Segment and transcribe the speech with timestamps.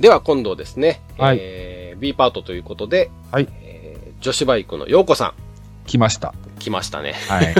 [0.00, 5.34] では今度ですね、はいえー B パートということで、はいえー女子バイクの陽子さん、
[5.86, 6.34] 来ました。
[6.58, 7.14] 来ましたね。
[7.28, 7.54] はい。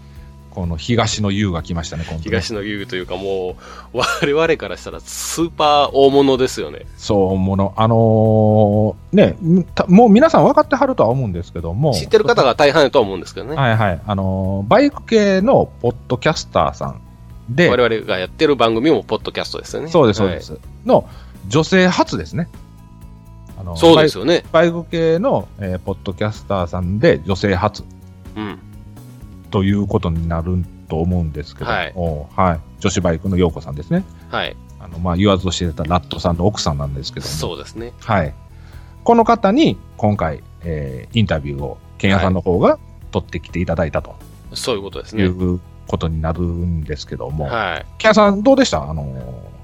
[0.50, 3.56] この東の優が来ましたね、今度ね東の遊具というかも
[3.94, 6.86] う、我々からしたらスーパー大物ですよね。
[6.98, 9.36] そう、もの、あのーね、
[9.88, 11.94] もう皆さん分かってはるとは思うんですけども。
[11.94, 13.56] 知ってる方が大半だとは思うんですけどね。
[13.56, 14.00] はいはい。
[14.06, 17.00] あのーバイク系のポッドキャスターさん
[17.48, 19.88] で、我々がやってる番組もポッドキャストですよね。
[19.88, 20.58] そうです、そうではいす。
[20.84, 21.08] の
[21.48, 22.48] 女性初ですね。
[23.58, 24.44] あのそうですよね。
[24.52, 27.84] バイク系の、えーポッドキャスターさんで女性初
[28.36, 28.58] うん。
[29.50, 34.04] ということになると思うんですけど、はいおはい、女子バイクの陽子さんですね。
[34.30, 34.56] はい。
[34.80, 37.92] あのまあ、言わずと知れたラットさんの奥さんなんですけども、そうですね。
[38.00, 38.34] はい、
[39.04, 42.78] この方に今回、えーインタビューを、ケンヤさんの方が
[43.12, 44.16] 取ってきていただいたと
[44.54, 45.26] そういうことですいね。
[45.26, 47.86] うことになるんですけども、はい。
[47.98, 48.90] ケンヤさん、どうでした？
[48.90, 49.04] あの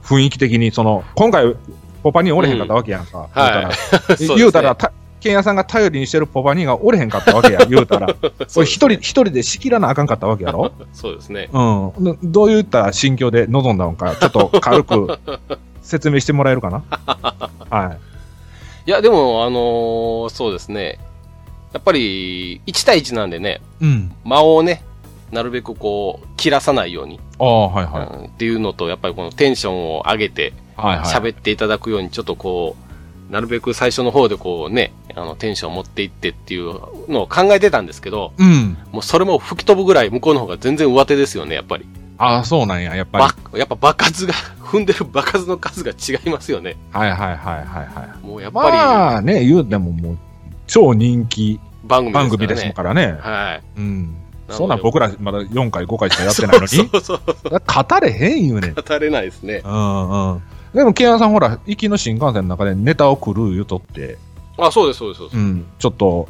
[0.09, 1.55] 雰囲気的に、その今回、
[2.03, 4.37] ポパニーおれへんかったわけやんか、言うたら、は いそうですね。
[4.37, 10.73] 言うたら、たケンヤさんが頼りにしてるポパニーがおれへんかったわけや、 言うたら、こそれ一人、一人で仕切らなあかんかったわけやろ？
[10.93, 11.49] そうですね。
[11.53, 12.19] うん。
[12.23, 15.19] どういった心境で臨んだのか、ちょっと軽く
[15.83, 16.83] 説明してもらえるかな？
[17.69, 17.97] は
[18.87, 18.91] い。
[18.91, 20.99] や、でも、あのーそうですね。
[21.73, 23.85] やっぱり、1対1なんでね、い。
[23.85, 24.13] うん。
[24.25, 24.83] 間をね、
[25.33, 28.19] なるべくこう、切らさないように、ああ、はいはい。
[28.21, 30.53] うんっていうのと、やっぱりこのテンションを上げて。
[30.79, 32.77] 喋っていただくように、ちょっとこ
[33.29, 36.73] う、なるべく最初の方でこうね、あの、テンションを持っていってっていう
[37.11, 38.77] のを考えてたんですけど、うん。
[38.93, 41.87] もうそれも吹き飛ぶぐらい向こうの方が全然上手ですよね、やっぱり。
[42.17, 43.25] ああ、そうなんや、やっぱり。
[43.53, 46.77] ばやっぱ爆発が、 踏んでる爆発の数が違いますよね。
[46.93, 48.27] はいはいはいはいはい。
[48.27, 50.19] もうやっぱり、まあね、言うてももう、
[50.67, 53.17] 超人気番組番組でですすからね。
[53.21, 53.81] はい。
[53.81, 54.15] うん。
[54.51, 56.69] そんなん僕らまだ4回、5回しかやってないのに。
[56.69, 57.51] そうそうそう。
[57.51, 58.75] 語れへん言うねん。
[58.75, 59.63] 語れないですね。
[59.65, 60.43] うんうん。
[60.75, 64.19] でも、ケンヤさんほら、行きの新幹線の中でネタを来る言うとって、
[64.59, 65.19] あ、そうです、そうです。
[65.19, 66.29] そうですうん、ちょっと、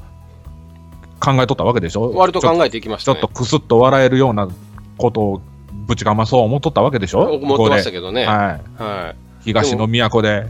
[1.21, 2.13] 考えとったわけでしょ？
[2.15, 3.21] 割と考えていきましたね。
[3.21, 4.49] ちょっとクスッと笑えるような
[4.97, 5.41] ことを
[5.87, 7.23] ぶちかまそう思っとったわけでしょ？
[7.23, 8.25] 思ってましたけけどね。
[8.27, 8.59] は。
[8.79, 10.47] はい東の都で。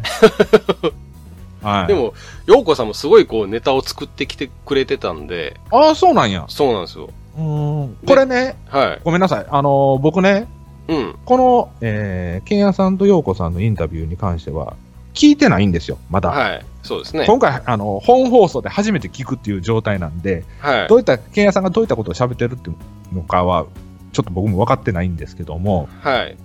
[1.62, 1.84] はい。
[1.84, 1.86] い。
[1.88, 2.14] で、も、
[2.46, 6.46] 陽子さんもすごいこうネタを作ってきてくれてたんで、ああ、そうなんや。
[6.48, 7.10] そうなんですよ。
[7.38, 7.96] うーん。
[8.06, 9.00] これね、はい。
[9.04, 9.46] ごめんなさい。
[9.48, 10.48] あのー僕ね、
[10.88, 11.18] うん。
[11.24, 14.76] この、えー、ケンヤさんと陽子さんのインタビューに関しては、
[15.14, 16.30] 聞いてないんですよ、まだ。
[16.30, 16.64] はい。
[16.82, 17.26] そうですね。
[17.26, 20.96] 今回、あの、本放送で初めて聞くっていう状態なんで、はいど。
[20.96, 22.72] ういった、ケンヤさんがどういったことを喋ってるってい
[23.12, 23.66] うのかは、
[24.12, 26.36] ちょっと僕も分かってないんですけども、はい。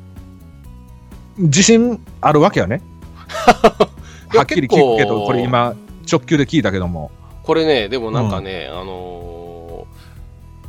[1.37, 2.81] 自信あるわけよね。
[4.35, 5.75] はっきり聞くけど、これ今、
[6.11, 7.11] 直球で聞いたけども。
[7.43, 9.42] これね、でもなんかね、あのー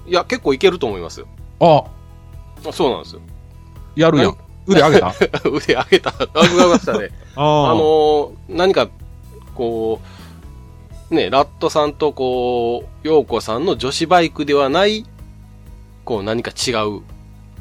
[0.06, 1.26] いや、結構いけると思いますよ。
[1.60, 1.84] あ、
[2.68, 3.20] あそうなんですよ。
[3.96, 4.36] やるやん。
[4.66, 5.14] 腕上げた？
[5.48, 6.10] 腕上げた。
[6.10, 7.10] あ、上げましたね。
[7.36, 8.88] ああのー何か、
[9.54, 10.00] こ
[11.10, 15.04] う、ね、ラットさんとこう、陽子さんの女子バイクではない、
[16.04, 17.02] こう何か違う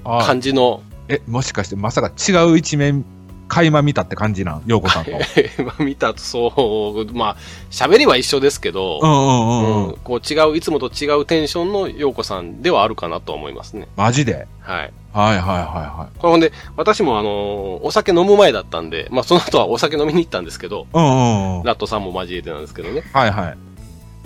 [0.03, 3.05] あ感じの、え、もしかしてまさか違う一面、
[3.47, 5.11] 垣間見たって感じなん陽子さんと。
[5.63, 7.35] まあ見たとそう、まあ、
[7.69, 9.87] 喋りは一緒ですけど、うんうんうん。
[9.87, 13.87] うんこう違う、いつもと違うテンションの陽子さんではあるかなと思いますね。
[13.95, 14.47] マジで？
[14.61, 14.93] はい。
[15.13, 20.97] はいはいはいはこれほんで、私もあのーお酒飲む前だったんで、まあその後はお酒飲みに行ったんですけど、い。
[20.97, 21.63] うんうんうん。
[21.63, 23.57] ラットさんも交えてなんですけどね、はいはい。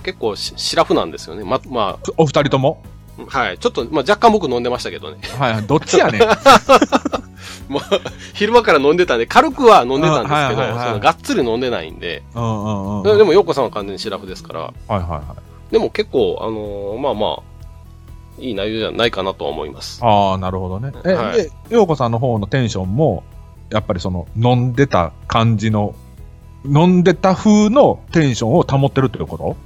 [0.04, 1.44] 結構しシラフなんですよね。
[1.44, 2.82] ま、まお二人とも？
[3.34, 3.58] あ、はい。
[3.58, 5.18] ちょっと、まあ若干僕飲んでましたけどね。
[5.38, 5.64] はいはい。
[5.64, 6.22] どっちやねん。
[7.68, 7.82] もう、
[8.34, 13.04] 昼間から飲んでたんで、軽くは飲んでたんですけど、あはいはいはいそのがっつり飲んでないんで、うんうんうん。
[13.04, 15.36] ででも、ヨコさんは完全にシラフですから、はいはいは
[15.70, 15.72] い。
[15.72, 17.44] でも結構、あのーまあまあ、
[18.40, 20.00] いい内容じゃないかなとは思います。
[20.04, 20.92] ああ、なるほどね。
[21.06, 23.24] え、はいで、陽子さんの方のテンションも、
[23.70, 25.96] やっぱりその、飲んでた感じの、
[26.66, 29.58] 飲んでた風のテンションを保ってるっていうこと？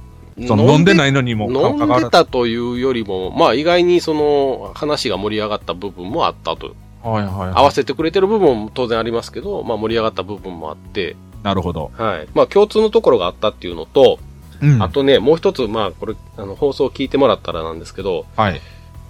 [0.46, 6.74] その飲んでないのにも飲んでたというよりも、まあ意外にその話が盛り上がった部分もあったと。
[7.02, 7.52] はいはい、はい。
[7.54, 11.90] 合わせてくれてる部分も当然ありますけど、まあ盛り上がった部分もあって、なるほど。
[11.94, 12.28] はい。
[12.34, 14.18] まあ共通のところがあったっていうのと、
[14.60, 14.82] うん。
[14.82, 18.60] あとね、もう一つ、まあこれ、あの、放送聞いてもらったらなんですけど、はい。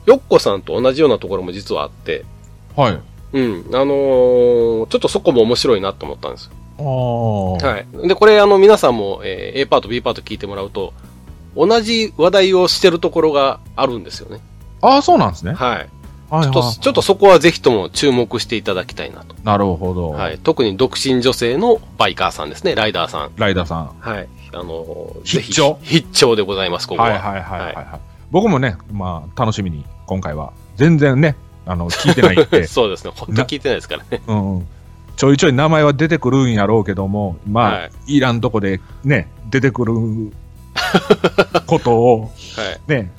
[0.07, 2.25] よっこさんと同じようなところも実はあって、
[2.75, 2.99] はい。
[3.35, 3.65] うん。
[3.73, 6.53] あのーちょっとそこも面白いなと思ったんですよ。
[6.79, 7.69] ああ。
[7.69, 8.09] はい。
[8.09, 10.95] で、これあの皆さんも、えー A パート、B パート聞いてもらうと、
[11.55, 14.41] 同じ話題をしてるところがあるんですよね。
[14.81, 15.53] ああ、そうなんですね。
[15.53, 15.89] はい。
[16.33, 19.35] はいちょっと、ちょっとそこはぜひとも注目していただきたいなと。
[19.45, 20.11] なるほど。
[20.11, 20.39] はい。
[20.39, 23.33] 特に独身女性のバイカーさんですね、ライダーさん。
[23.37, 23.91] ライダーさん。
[24.01, 24.29] はい。
[24.55, 25.79] あのー必聴？
[25.83, 27.11] 必聴でございます、ここは。
[27.11, 27.87] はいはいはいはい、はい。
[28.31, 30.55] 僕もね、まあ、楽しみに、今回は。
[30.77, 31.37] 全然ね、
[31.67, 33.13] あの、聞いてないんで、 そうですね。
[33.15, 34.23] ほんと聞いてないですからね。
[34.27, 34.67] うんうん。
[35.17, 39.93] ちょいちょい名前は出てくるんやろうけども、まあ、はいい、らんとこでね、出てくる
[41.67, 42.91] ことを、はい。
[42.91, 43.13] ね、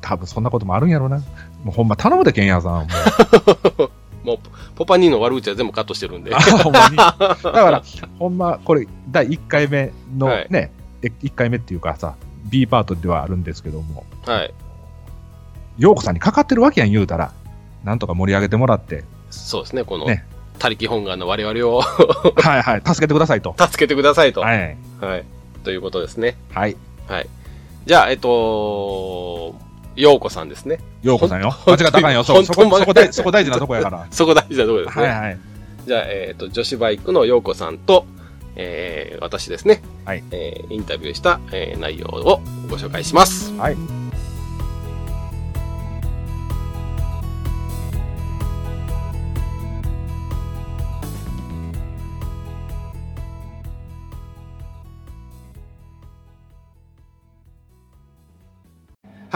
[0.00, 1.22] 多分そんなこともあるんやろうな。
[1.64, 2.72] もうほんま頼むで、ケンヤさん。
[2.72, 2.86] も
[4.24, 4.38] うもう、
[4.74, 6.32] ポパニーの悪口は全部カットしてるんで。
[6.36, 6.96] あほんまに。
[6.96, 7.82] だから、
[8.18, 10.72] ほんま、これ、第1回目のはいね、
[11.02, 12.14] え1回目っていうかさ、
[12.44, 14.54] B パートではあるんですけども、はい。
[15.78, 17.32] 陽子さんにかかってるわけやん言うたら、
[17.84, 20.24] なんとか盛り上げてもらって、そうですね、この、ね
[20.58, 23.54] 他力本願の我々をはいはい、助けてくださいと。
[23.58, 24.42] 助けてくださいと。
[24.42, 24.76] はい。
[25.00, 25.24] はい。
[25.64, 26.36] ということですね。
[26.52, 26.76] はい。
[27.08, 27.26] はい。
[27.86, 29.54] じゃあ、えっと、
[29.96, 30.78] ようこさんですね。
[31.02, 31.54] 陽子さんよ。
[31.66, 32.24] 間違ったかんよ。
[32.24, 34.06] そ、そこ、ほんとほんまそこ大そこ大事なとこやから。
[34.10, 35.04] そこ大事なところですね。
[35.04, 35.38] はいはい。
[35.86, 38.06] じゃあ、えっ、と、女子バイクのようこさんと、
[38.56, 39.82] えー、私ですね。
[40.04, 40.24] はい。
[40.30, 43.52] えー、インタビューした、えー、内容をご紹介します。
[43.56, 43.99] はい。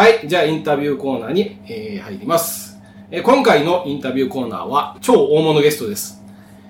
[0.05, 0.29] はい。
[0.29, 2.79] じゃあ、インタビューコーナーに、えー入ります、
[3.11, 6.23] えー今回のインタビューコーナーは、超大物ゲストです。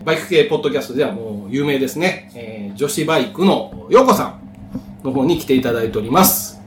[0.04, 2.31] バイク系ポッドキャストではもう有名ですね。
[2.36, 4.38] えー女子バイクのようこさ
[5.02, 6.60] んの方に来ていただいております。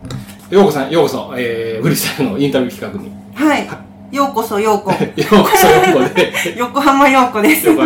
[0.49, 3.13] ようこさん、ようこそ、えー、フリースタイルのインタビュー企画に。
[3.33, 3.65] はい。
[4.13, 4.91] ようこ そようこ。
[4.91, 6.33] ようこそ、ようこで。
[6.59, 7.69] 横浜ようこです。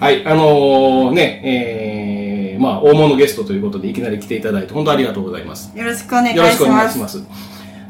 [0.00, 2.19] はい、あのーね、えー、
[2.60, 5.72] まあ、大物ゲストということで、いきなり来ていただいて、本当ありがとうございます。
[5.76, 6.90] よろしくお願いしよろしくお願ます。
[6.90, 7.22] いします。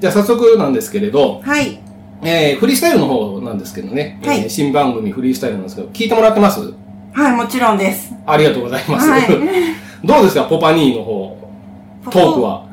[0.01, 1.81] じゃあ、早速なんですけれど、はい。
[2.23, 6.61] えー、フリースタイルの方なんですけどね、はいえー新番組フリースタイルなんですけど、聞いてもらってます？
[7.13, 8.13] はい、もちろんです。
[8.27, 9.09] ありがとうございます。
[9.09, 9.23] はい。
[10.05, 11.39] どうですか、ポパニーの方、
[12.11, 12.67] トークは？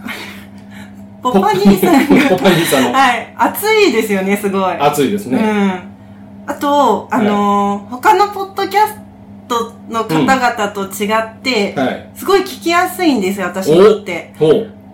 [1.23, 2.38] ポ ポパニーさんポが。
[2.43, 3.33] パニーさんの、はい。
[3.38, 4.75] 熱いですよね、すごい。
[4.75, 5.38] う熱いですね。
[5.39, 5.81] ん。
[6.45, 8.95] あと、あのー他のポッドキャス
[9.47, 12.09] トの方々と違って、はい。
[12.15, 14.33] すごい聞きやすいんですよ、私にとって。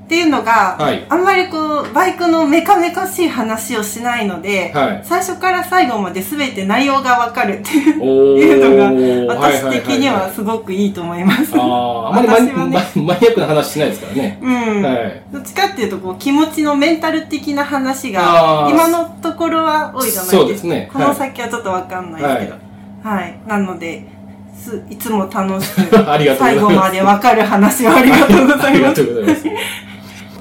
[0.04, 5.02] っていうのが、はいあんまりこう、バイクのメカメカしい話をしないので、はい。
[5.04, 11.56] 最初から最後まで全て内容がわかるっていうのが私はいはいはいはい的にはすごくいいと思います。
[11.56, 12.80] ああ、あまりマねママ
[13.16, 14.40] ニアックな話しないですからね。
[14.42, 14.82] うん。
[14.84, 15.24] はい。
[15.32, 20.38] どっちかっていうとこう気持ちのメンタル的な話が今のところは多いじゃないですか。
[20.38, 22.74] そうですねこの先はちょっとわかんないですけど。
[23.04, 23.40] はい。
[23.48, 24.08] なので、
[24.64, 25.90] すいつも楽しく
[26.38, 29.06] 最後までわかる話をありがとうござありがいます。
[29.06, 29.48] とうございます。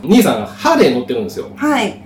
[0.05, 1.47] 兄さんがハーレー乗ってるんですよ。
[1.57, 2.01] はい。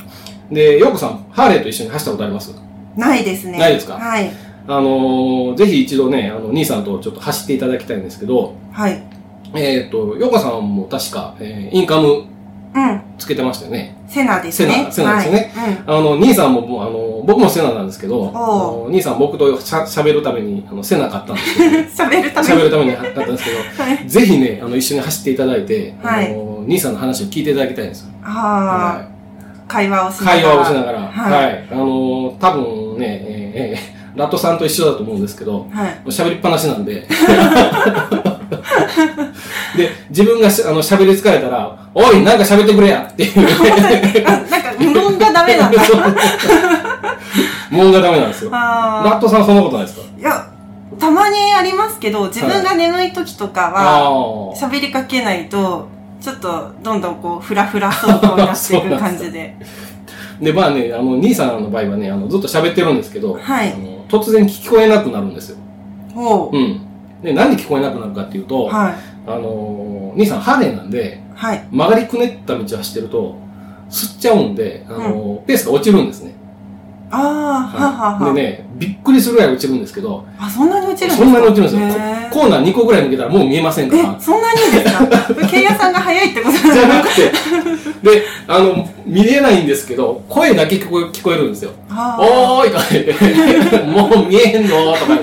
[0.51, 2.55] で、ようこさん、ハーレーと一緒に走ったことあります？
[2.97, 3.59] ないですね。
[3.59, 3.95] ないですか？
[3.95, 4.31] はい。
[4.69, 9.03] あのーぜひ一度ね、あの、兄さんとちょっと走っていただきたいんですけど、はい。
[9.55, 12.27] えっ、と、ようこさんも確か、えーインカムうん。
[13.19, 13.96] つけてましたよね。
[14.08, 14.73] セナですね。
[14.73, 15.78] セナセナですねはい。
[15.87, 21.84] あの、兄さんもあの、僕もセナなんですけど、あおの兄さん僕としゃ喋るために、あの、セナ買ったんですけど、うん。
[21.84, 22.55] 喋るために。
[22.55, 24.08] 喋るために買ったんですけど、はい。
[24.08, 28.08] ぜひね、あの、一緒に走っていただいて、はいあの、兄さんの話を聞いていただきたいんですよ。
[29.69, 30.25] 会話をしい。
[30.25, 30.43] ながら。
[30.43, 31.00] 会話をしながら。
[31.00, 31.44] はい。
[31.44, 31.69] はい。
[31.70, 36.02] あの、多分ね、えーえーラットさんと一緒だと思うんですけど、はい。
[36.06, 37.06] 喋りっぱなしなんで。
[39.76, 44.25] で、自分がしあの喋り疲れたら、おい、なんか喋ってくれやっていうね。
[44.26, 45.78] あなんか無言がダメなんだ。
[47.71, 48.50] もんがダメなんですよ。
[48.52, 50.07] あラットさんそんなことないですか？
[50.16, 50.21] あ。
[50.21, 50.47] いや、
[50.99, 54.57] たまにありますけど、自分が眠い時とかあは、あ。
[54.57, 55.88] 喋りかけないと、
[56.21, 59.57] ちょっとどんどんこう、フラフラ走行になっていく感じで。
[60.40, 65.57] で、まあね、あの、兄さんの場合はね、あの、ずっと喋ってるんですけど、はいあの突然聞こえなくなるんですよ。
[66.14, 66.57] ほう。
[66.57, 66.81] うん。
[67.26, 68.95] で、なんで聞こえなくなるかっていうと、はい。
[69.26, 71.64] あのー、兄さん、ハーレーなんで、はい。
[71.73, 73.37] 曲がりくねった道を走ってると、
[73.90, 76.35] 吸っちゃうんで、あのーペースが落ちるんですね。
[77.11, 78.33] ああ、ははは。
[78.35, 81.25] でね、びっくりするぐらい落ちるんですけど、あ、そんなに落ちるんですか？
[81.25, 82.04] そんなに落ちるんですよ。
[82.30, 84.21] ココーナー2個ぐらい抜けたらもう見えませんかえら、。
[84.21, 84.92] そんなにです
[85.35, 85.47] か？
[85.49, 87.30] ケイヤさんが早いってことじゃなくて、
[88.02, 91.71] で、あの、見えないんですけど、声だけ聞こえ聞こえるんですよ。
[91.90, 95.18] あおーいとか言って、 もう見えへんのとか。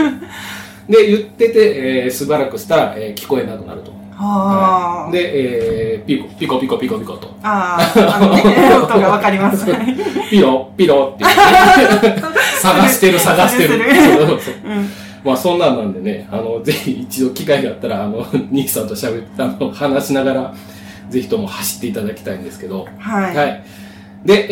[0.90, 3.92] で、言ってて、えーしばらくしたら、えー聞こえなくなると。
[4.18, 5.06] あ。
[5.06, 5.12] ああ。
[5.12, 7.28] で、えーピコ、ピコピコピコピコと。
[7.44, 8.44] ああ、あのね、
[8.76, 9.70] 音がわかります。
[9.70, 9.96] はい
[10.30, 12.22] ピロ、ピロって言っ て、
[12.60, 13.70] 探してる探してる。
[13.70, 14.90] そうそうそううん。
[15.24, 20.54] まあそんなんなんでね、あの、ぜひ一度機会があったら、あの、兄さんと喋って、あの、話しながら、
[21.10, 23.36] ぜひとも走っていただきたいんですけど、はい。
[23.36, 23.64] はい。
[24.26, 24.48] で、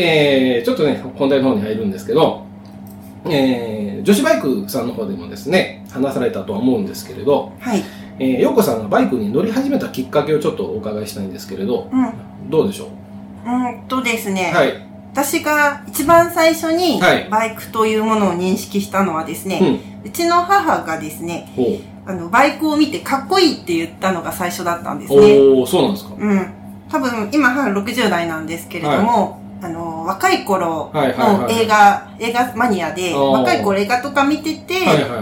[0.57, 2.45] えー、ちょっとね、本題の方に入るんですけど、
[3.25, 7.83] えー、女子バイクさんの方でもですね、話されたとは思うんですけれど、はい。
[8.19, 12.49] えー、ようこさんがバイクに乗り始めたきっかけをちょっとお伺いしたいんですけれど、うん。
[12.49, 12.87] どうでしょう？
[13.49, 14.51] うんとですね。
[14.53, 14.87] はい。
[15.13, 25.19] 私が一番最初にはいバイクというものを認識したのはですね、うちの母がですね、ほあの、バイクを見てかっこいいって言ったのが最初だったんですう。
[25.19, 25.33] ね。
[25.37, 26.15] おー、そうなんですか。
[26.17, 26.53] うん。
[26.89, 34.73] 多分、今母60代なんですけれども、あの、若い頃のはい映画、映画マニアで、若い頃映画とか見てて、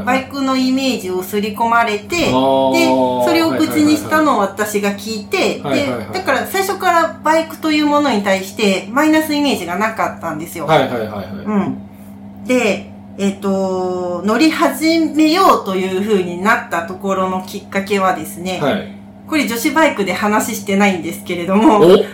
[0.05, 10.65] バイクのイメージを刷り込まれて、で、それを口にしたのを私が聞いて、で、だから最初からバイクというものに対してマイナスイメージがなかったんですよ。
[10.65, 11.25] はいはいはいはい。
[11.45, 12.45] うん。
[12.45, 18.95] で、えっ、と、乗り始めようという風になったところのきっかけはですね、はい。
[19.27, 22.05] これ女子バイクで話してないんですけれどおも、い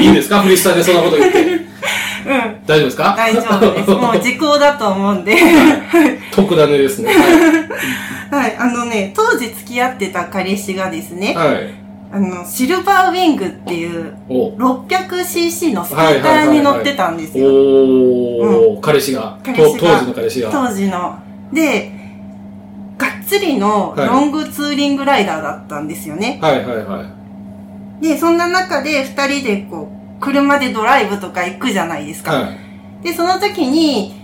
[0.00, 0.40] いいんですか？
[0.40, 1.55] フリスタでそんなこと言って。
[2.26, 3.14] うん、大丈夫ですか？
[3.16, 3.90] 大丈夫です。
[3.94, 5.36] もう時効だと思うんで。
[6.32, 7.12] 特ダネですね。
[8.30, 11.54] はい、あのね、当時付き合ってた彼氏がですね、はい。
[11.54, 11.86] はい。
[12.12, 17.46] あの、シルバーウィングっていうお 600cc のスクーターに乗ってたんですよ。
[17.46, 19.38] おー、彼氏が。
[19.44, 20.50] 彼氏当時の彼氏が。
[20.50, 21.16] 当時の。
[21.52, 21.92] で、
[22.96, 26.38] がっつりのロングツーリングライダーだったんですよね。
[26.40, 27.04] はいはいは
[28.00, 28.04] い。
[28.04, 32.32] で、そんな中で二人でこう、車でドライブとか行くじゃないですか。
[32.32, 33.04] はい。
[33.04, 34.14] で、その時に、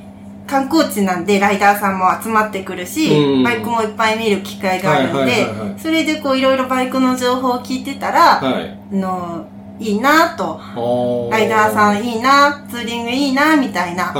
[0.46, 5.46] 観光地なんでライダーさんも集まってくるし、うんバイクもいっぱい見る機会があるんで、
[5.78, 8.78] それでこういろいろバイクの情報を聞いてたら、はい。
[8.92, 9.46] あの、
[9.78, 12.02] いいなと、おライダーさん。
[12.02, 14.12] んいいな、ツーリングいいな、みたいな。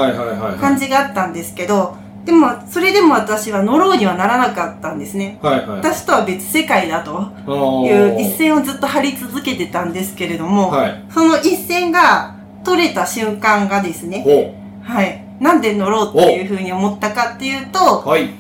[0.60, 5.38] 感じがあったんですけど、でも、それでも私は乗ろうにはならなかったんですね。
[5.42, 5.78] はいはい。
[5.78, 11.04] 私とは別世界だとおいうー一線をずっと張り続けてたんですけれども、はい。
[11.12, 15.24] その一線が取れた瞬間がですね、おはい。
[15.40, 18.30] なんで乗ろうっていうふうに思ったかっていうと、はい。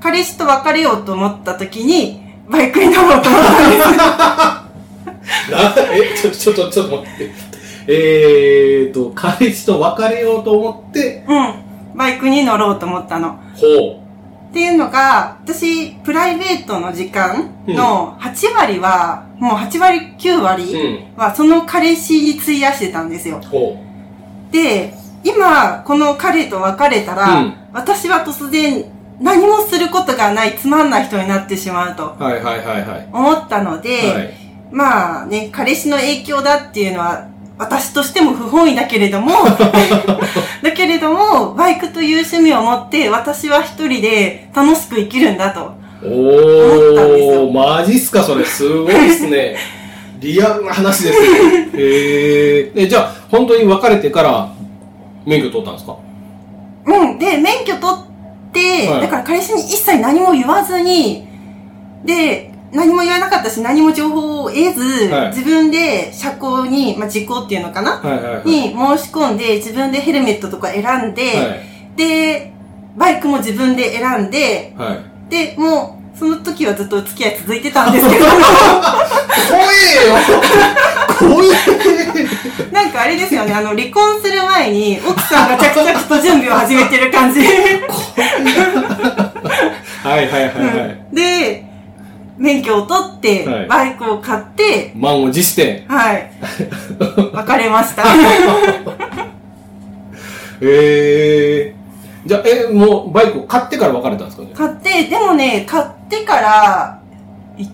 [0.00, 3.96] 彼氏と別れようと思った時に、バイクに乗ろうと思ったんです。
[5.50, 7.30] なえ、ちょ、ちょっと、ちょっと待って。
[7.86, 11.69] えーと、彼氏と別れようと思って、うん。
[12.00, 13.38] バイクに乗ろうと思ったの。
[13.54, 14.00] ほ
[14.48, 20.42] っていうのが、私、プライベートの時間の8割は、もう8割、9う。
[20.42, 21.18] 割うん。
[21.18, 23.38] は、その彼氏に費やしてたんですよ。
[23.42, 23.76] ほ
[24.50, 28.84] で、今、この彼と別れたら、うん私は突然、
[29.20, 32.22] 何もすることがない、つまんない人になってしまうとう。
[32.22, 33.08] はいはいはいはい。
[33.12, 34.34] 思ったので、はい。
[34.72, 37.28] まあね、彼氏の影響だっていうのは、
[37.60, 39.32] 私としても不本意だけれども、
[40.62, 45.72] だけれども、バイクという趣味を持って、私は一人で楽しく生きるんだと。
[46.02, 48.46] おー、マジっすか、それ。
[48.46, 49.56] すごいっすね。
[50.20, 51.28] リアルな話ですね。
[51.74, 52.82] へー。
[52.84, 54.48] え、じゃあ、本当に別れてから、
[55.26, 55.96] 免許取ったんですか？
[56.86, 57.18] うん。
[57.18, 61.26] で、免許取って、はいだから彼氏に一切何も言わずに、
[62.06, 68.46] で、何も言わなかったし、何も情報を得ず、はい自分で車高に、まあ、事故っていうのかな、はいはいはい。
[68.46, 71.96] に申し込んで、自分でヘルメットとか選んで、はい。
[71.96, 72.52] で、
[72.96, 75.30] バイクも自分で選んで、はい。
[75.30, 80.14] で、もう、その時はずっとお付き合い続いてたんですけど、怖えよ
[81.18, 81.48] 怖え
[82.72, 87.40] なんかあれですよね、あの、離婚する前に、奥さんが着々と準備を始めてる感じ。
[90.02, 91.14] はいはいはいはい。
[91.14, 91.69] で、
[92.40, 95.84] 免許を取って、はいバイクを買って、満を持して。
[95.86, 96.30] はい。
[97.32, 98.02] 別れました。
[100.62, 102.28] えー。
[102.28, 104.50] じゃあ、え、もうバイクを買ってから別れたんですかね？
[104.54, 107.00] 買って、でもね、買ってから、
[107.56, 107.64] い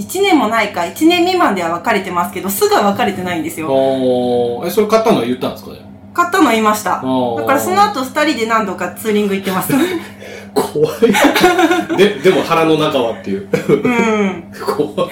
[0.00, 3.68] 1年もないか、1年未満では別れてますけど、すぐは別れてないんですよ。
[3.68, 5.78] おーえ、それ買ったのは言ったんですかね？
[6.12, 6.90] 買ったの言いました。
[6.92, 9.72] だからその後2人で何度かツーリング行ってます。
[10.54, 11.96] 怖い。
[11.96, 13.48] で、でも腹の中はっていう。
[13.68, 14.52] うん。
[14.66, 15.10] 怖い。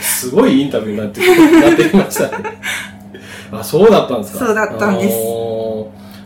[0.00, 1.20] すごいインタビューになって、
[1.60, 2.58] なってきましたね。
[3.50, 5.16] あ、そうだったんですかそうだったんです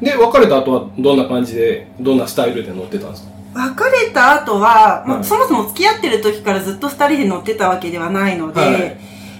[0.04, 3.30] で、別れた後はどんな感じで、どんなスタイルで乗ってたんですか？
[3.54, 8.96] 別れた後は、まあはいそもそも付き合ってる時からずっと2人で乗ってたわけではないので、はい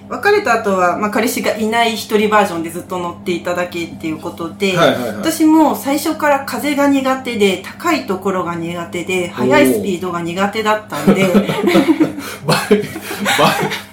[0.09, 5.17] 別れた後は、まあ、彼氏がいない一人バージョンでずっと乗っていただけっていうことで、はいはいはい。
[5.17, 11.27] 私も最初から風が苦手で、高いところが苦手で、速いスピードが苦手だったんで、
[12.47, 12.83] バイ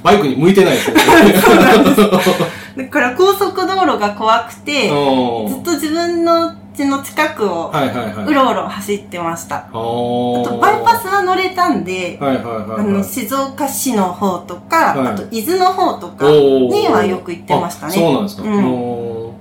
[0.03, 0.98] バイクに向いてないですね。
[2.77, 7.72] だから高速道路が怖くて、うんずっと自分の家の近くを。
[7.72, 9.58] うろうろ走ってました。
[9.58, 12.86] ああと、バイパスは乗れたんで、あはい。
[12.86, 17.94] の、静岡市の方とか、はいあと、伊豆の方とかにはよく行ってましたね。
[17.94, 18.44] あそうなんですか。
[18.44, 19.32] うん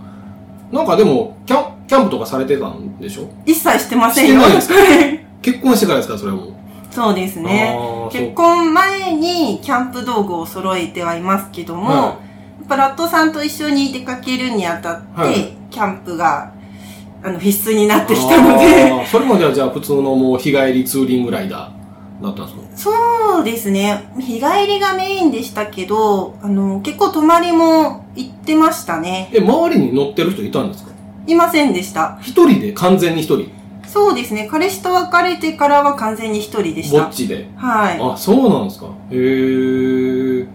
[0.73, 3.29] なんかでも、キャン、キャンプとかされてたんでしょ？
[3.47, 4.41] 一切してませんよ。
[4.41, 4.75] してないですか？
[5.41, 6.53] 結婚してからですかそれも？
[6.91, 7.79] そうですね。
[8.11, 12.19] 結婚前にキャンプ道具を揃えてはいますけども、は
[12.65, 16.53] っぱラットさんと一緒に出かけるにあたって、はいキャンプが、
[17.25, 22.93] あの、必須になってきたので、それまではじゃあ普通のもう日帰りツーリングライダーだったんですか？
[22.93, 24.11] そうですね。
[24.19, 29.31] 日帰りがメインでしたけど、あの、結構泊まりも行ってましたね。
[29.33, 30.93] え、周りに乗ってる人いたんですか？
[31.27, 32.19] いませんでした。
[32.21, 33.51] 一人で完全に一人？
[33.87, 34.47] そうですね。
[34.51, 37.11] 彼氏と別れてからは完全に一人でしたぼっ。
[37.11, 37.49] ちで。
[37.57, 37.99] はい。
[38.03, 38.87] あ、そうなんですか。
[39.11, 39.17] へ
[40.43, 40.47] え。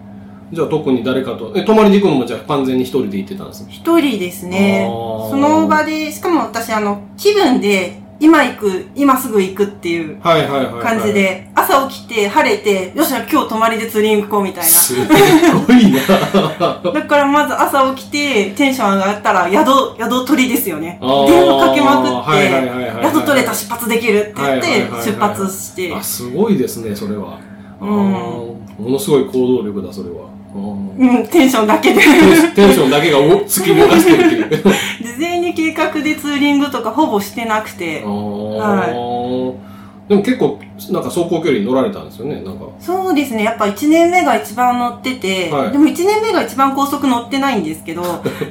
[0.51, 3.67] じゃあ特に誰かと、え、泊まりに行くのもじゃあ完全に一人で行ってたんですね。
[3.71, 4.87] 一人ですね。
[5.29, 10.17] その場で、しかも私、あの、気分で、今行く、今すぐ行くっていう。
[10.81, 11.13] 感じ。
[11.13, 15.03] で、朝起きて、晴れて、よっしゃ、今日泊まりでツーリング行こうみたいすご
[15.73, 15.99] いな。
[16.59, 16.81] な。
[16.91, 20.99] だからまず朝起きて、テンション上がったら、宿、宿取りですよね。
[20.99, 21.09] 電
[21.47, 26.03] 話かけまくって、宿取れた出発できるって言って、はい出発してあ、。
[26.03, 27.39] すごいですね、それは。
[27.79, 27.89] うん
[28.79, 30.38] ものすごい行動力だ、それは。
[30.55, 32.01] うん、テンションだけで。
[32.55, 34.63] テンションだけがお突き動かしてるっていう。
[35.03, 38.07] 事前に計画でツーリングとかほぼしてなくてあ。
[38.07, 39.53] ー
[40.09, 42.65] でも結構、なんか走行距離乗られたんですよね、なんか。
[42.79, 43.43] そうですね。
[43.43, 48.03] やっぱ1年目が一番乗ってて、はいでも1年目が一番高速乗ってないんですけど、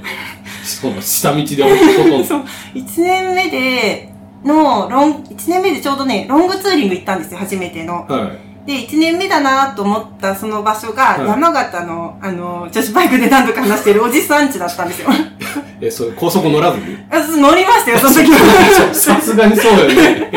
[0.63, 2.23] そう下道でほとんど。
[2.25, 2.45] そう、
[2.77, 4.13] 1年目で、
[4.45, 8.07] の、ロン、1年目でちょうどね、ロングツーリング行ったんですよ、初めての。
[8.09, 8.48] はい。
[8.69, 15.09] で、1年目だなと思ったその場所が、はい山形の、あの、女子バイクで何度か話してるおじさん家だったんですよ。
[15.81, 16.99] え、それ高速乗らずに？
[17.11, 18.93] あ乗りましたよ、その時は。
[18.93, 20.31] さすがにそうだよね。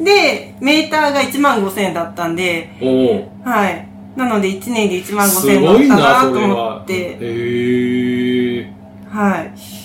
[0.00, 3.32] で、メーターが1万5千円だったんで、おお。
[3.44, 3.86] はい。
[4.16, 6.84] なので1年で1万5す千円乗ったな、なと思っ。
[6.86, 8.72] て、へえ。
[9.08, 9.79] はい。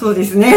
[0.00, 0.54] そうですね。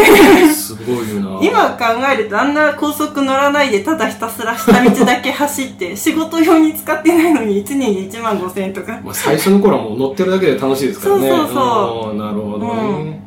[0.52, 1.38] すごいよな。
[1.42, 8.98] 今考えるとあんな高速乗らないでただひたすら下道だけ走って仕事用に使ってないのに1年で1万5千円とか。
[9.04, 11.28] まあ、最初の頃はもう乗ってるだけで楽しいですからね。
[11.28, 12.66] そうそうそうなるほど
[13.04, 13.20] ね。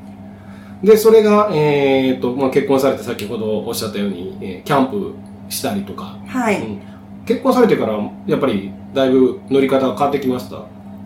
[0.83, 5.13] で、それが、えーっと、まあ、結婚されて先ほどおっしゃったように、えーキャンプ
[5.49, 6.61] したりとか、はい。
[6.61, 6.81] うん
[7.25, 7.93] 結婚されてから、
[8.25, 10.61] やっぱりだいぶ乗り方が変わってきました？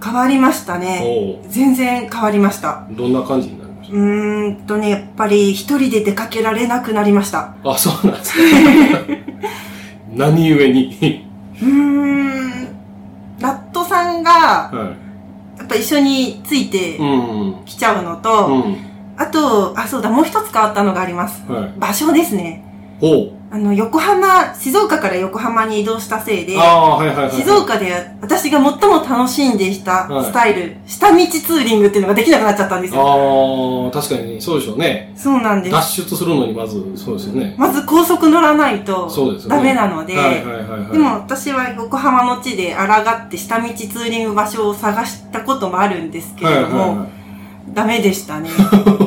[0.05, 1.01] 変わりましたね。
[1.43, 2.85] お全然変わわりました。
[2.91, 3.49] おどんな感じ
[3.91, 7.55] うーんとね、やっぱり一人で出かけられなくなりました。
[7.63, 8.39] たあ、そうなんですか。
[10.15, 11.25] 何故に？
[11.61, 12.67] うーん、
[13.39, 14.93] ラットさんが、は
[15.57, 16.69] やっぱ一緒についい。
[16.69, 17.55] てうん。
[17.65, 18.77] きちゃうのと、うん。
[19.17, 21.43] あと、あ、そうだ、もう一つ変わったのがあります。
[21.51, 21.73] はい。
[21.77, 22.63] 場所ですね。
[22.99, 23.31] ほう。
[23.53, 27.35] あの、横浜、静岡から横浜に移動したせいで、はいはいはいはい。
[27.35, 33.01] 静岡で私が最も楽しんでしたはいスタイル、下道ツーリングっていうのができなくなっちゃったんですよ。
[33.01, 35.11] ああ、確かにそうでしょうね。
[35.17, 35.71] そうなんです。
[35.73, 37.53] 脱出するのにまず、そうですよね。
[37.57, 39.57] まず高速乗らないとそうですよね。
[39.57, 40.91] ダメなので、はいはいはいはい。
[40.93, 47.21] でも私は横浜の地で抗って下道ツーリング場所を探したこともあるんですけれども、はいはいはい
[47.73, 48.49] ダメでしたね。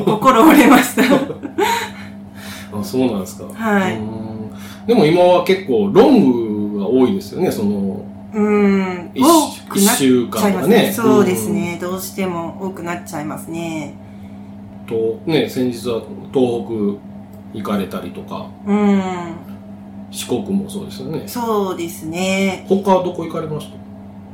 [0.05, 1.03] 心折れました。
[2.73, 3.43] あ、そうなんですか。
[3.53, 4.34] はい
[4.87, 10.91] でも今は結構ロングが多いですよね、その、うーん、一多くなっ一週ちゃいます間とかね。
[10.93, 13.95] そうですね、どうしても多くなっちゃいますね。
[14.87, 15.19] うん。
[15.25, 16.01] と、ね、先日は
[16.33, 19.35] 東北行かれたりとか、うーん、
[20.11, 21.23] 四国もそうですよね。
[21.27, 22.65] そうですね。
[22.69, 23.75] 他はどこ行かれました？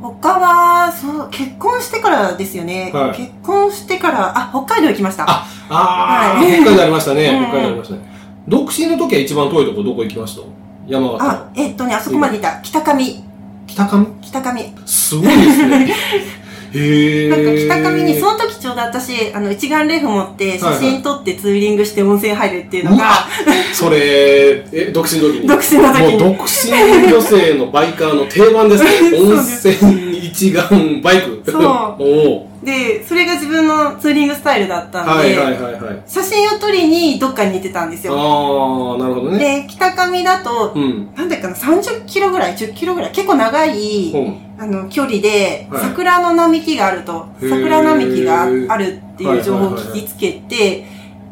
[0.02, 2.90] 他は、そう、結婚してからですよね。
[2.92, 5.26] はい結婚してから、あ、北海道行きました。
[5.30, 7.28] あああ、はい北海道ありましたね。
[7.28, 8.11] うん北海道ありましたね。
[8.48, 10.42] 独身の時は一番遠いとこどこ行きました？
[10.88, 11.24] 山形。
[11.30, 12.60] あ、えっとね、あそこまでいた。
[12.62, 13.24] 北上。
[13.68, 14.06] 北上？
[14.22, 14.74] 北上。
[14.86, 15.94] すごいですね。
[16.74, 17.30] へえ。
[17.30, 23.28] なんか北上に、その時ちょうど私、あの、一眼レフ持って写真撮ってツーリングして温泉入るっていうのが、
[23.74, 25.48] それ、え、独身の時に？
[25.48, 28.90] 独身の時にもう独身女性のバイカーの定番ですね。
[29.20, 31.44] 温泉一眼バイク。
[31.46, 31.62] そう
[32.00, 36.04] おおで、それが自分のツーリングスタイルだったんで、はいはいはいはい。
[36.06, 38.14] 写真を撮りにどっかに行ってたんですよ。
[38.14, 39.40] ああ、なるほどね。
[39.40, 41.12] で、北上だと、うん。
[41.16, 50.86] なんだっけかな、30キロぐらい、10キロぐらい、結構長い、うんあの、距離で、はい桜の並木があると、桜並木があるっていう情報を聞きつけて、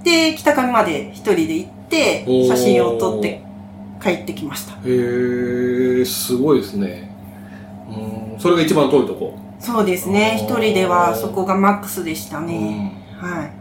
[0.04, 3.44] で、北上まで一人で行って写真を撮って
[4.02, 4.74] 帰ってきました。
[4.74, 4.78] へ
[6.02, 7.12] え、すごいですね。
[7.88, 9.38] うん、それが一番遠いとこ？
[9.60, 12.94] そうですね、一人ではそこがマックスでしたね。
[13.20, 13.52] はい。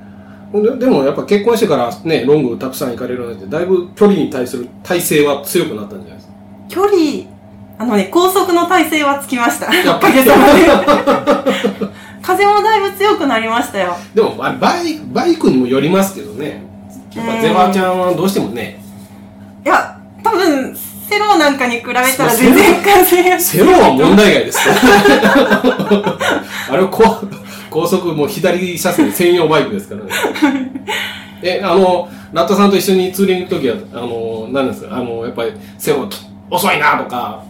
[0.56, 6.32] うんででもやっぱ結婚してからね、ロングたくさん行かれるようになって、だいぶ距離に対する体制は強くなったんじゃないですか？
[6.68, 6.94] 距離、
[7.78, 9.74] あのね、高速の体勢はつきました。
[9.74, 11.88] やっぱりおかげさまで。
[12.22, 13.96] 風もだいぶ強くなりましたよ。
[14.14, 16.62] でもババイバイクにもよりますけどね。
[17.14, 18.80] やっぱゼバーちゃんはどうしてもね、
[19.64, 20.76] いや、多分、
[21.08, 24.58] セローなんかに比べたら全然風がセロは問題外です。
[26.70, 27.20] あれは怖
[27.70, 30.10] 高速もう左車線専用バイクですからね。
[31.42, 36.08] え、あの、ラッタさんと一緒にツーリングの時は、あの、何ですか、あの、やっぱり、セロ
[36.50, 37.42] 遅いなとか、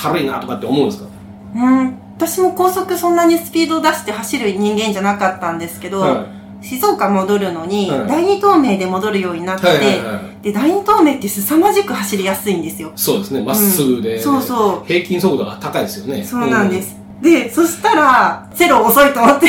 [0.00, 1.08] たるいなとかって思うんですか？
[1.56, 1.98] うん。
[2.16, 6.26] 私も高速そんなにスピード出して走る人間じゃなかったんですけど、は
[6.62, 12.92] 静岡戻るのに、はい第二東名で戻るようになって、はいはいはいで、第二東名って凄まじく走りやすいんですよ。
[12.96, 16.24] そうですね、まっすぐで、そうそう平均速度が高いですよね。
[16.24, 16.80] そうなんで。
[16.80, 16.96] す。
[17.22, 19.46] で、そしたら、セロ遅いと思って。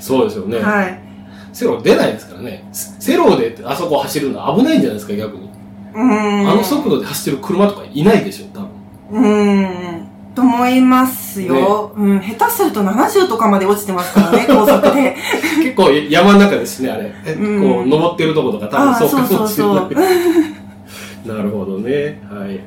[0.00, 0.58] そうですよね。
[0.58, 0.98] はい。
[1.52, 2.68] セロ出ないですからね。
[2.72, 5.50] セロであそこ走るの危ないんじゃないですか、逆に。
[5.94, 6.00] うー
[6.44, 6.48] ん。
[6.48, 8.68] あの速度で走ってる車とかいないでしょ、多分。
[9.10, 10.11] うーん。
[10.34, 11.92] と思いますよ。
[11.96, 12.20] うん。
[12.20, 15.16] 下手すると70とかまで落ちてますからね、 高速で。
[15.62, 17.12] 結構山の中ですね、あれ。
[17.26, 19.76] えうんこう、登ってるとことか多分そうそうそう。
[19.76, 22.20] かもしれないなるほどね。
[22.30, 22.60] はい。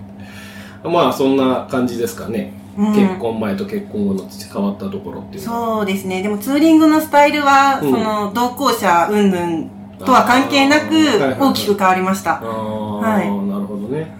[0.87, 2.53] まあ、そんな感じですかね。
[2.77, 5.41] うん結婚前と結婚後の変わったところっていう。
[5.41, 6.21] そうですね。
[6.21, 9.63] でもツーリングのスタイルは、うんその、同行者云々
[10.05, 10.93] とは関係なく
[11.39, 12.33] 大きく変わりました。
[12.33, 14.13] ああ、はいなるほどね。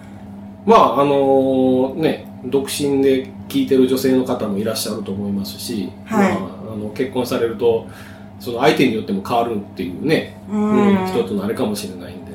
[0.64, 7.86] まあ、あのね、独身で聞いてる女性の方もいらっしゃると思いますし、はいまあ、あの結婚されると、
[8.40, 11.06] その相手によっても変わるっていうね、ううんん。
[11.06, 12.32] 一つのあれかもしれないんで、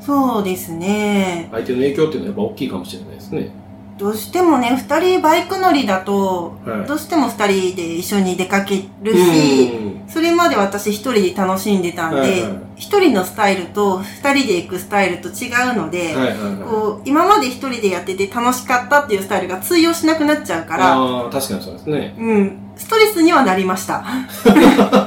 [0.00, 1.48] そうですね。
[1.52, 3.50] 相手の影響っていうのはやっぱ大きいかもしれないですね。
[3.98, 16.56] どうしてもね、二人バイク乗りだと、はいどうしても二人で一緒に出かけるし、うんそれまで私一人で楽しんでたんで、はいはい一人のスタイルと二人で行くスタイルと違うので、はいはいはい。
[16.62, 22.14] こう、今まで一人でやってて楽しかったっていうスタイルが通用しなくなっちゃうから、ああ、確かにそうですね。
[22.18, 24.04] うん、ストレスにはなりました。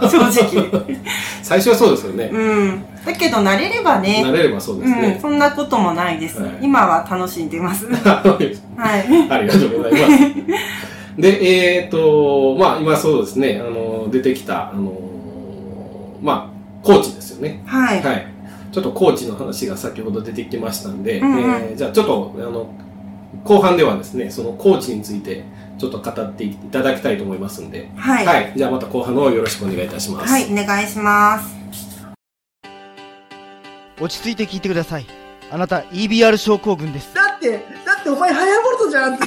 [0.10, 0.98] 正直。
[1.44, 2.30] 最初はそうですよね。
[2.32, 2.84] うん。
[3.06, 5.20] だけど慣れればね、慣れればそうですうん、ね。
[5.22, 6.42] そんなこともないです。
[6.42, 7.88] はい今は楽しんでます。
[8.06, 9.44] あ はい。
[9.44, 11.22] りがとうございます。
[11.22, 14.94] で、えっ、と、まあ、今そうですね、あの、出てきた、あの、
[16.22, 17.62] まあ、コーチですよね。
[17.66, 18.02] はい。
[18.02, 18.28] はい。
[18.72, 22.68] ちょっとコーチの話が先ほど出てきましたんで、うんうんえーじゃあちょっと、あの、
[23.44, 25.44] 後半ではですね、そのコーチについて、
[25.80, 28.26] ちょっと語っていただきたいと思いますんで、はい。
[28.26, 28.32] は。
[28.34, 28.58] はいい。
[28.58, 30.52] じゃあまた後半の方よろしくお願いいたします。
[30.52, 31.56] お願いします。
[34.02, 35.06] 落ち着いて聞いてください。
[35.52, 37.14] あなた EBR 症候群です。
[37.16, 37.52] だって、
[37.86, 39.26] だってお前ハヤボルトじゃんって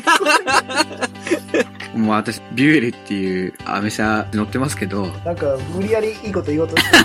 [1.98, 6.96] もう私、ビュエルっていうアメ車乗ってますけど、るなんか、無理やりいいこと言おうとして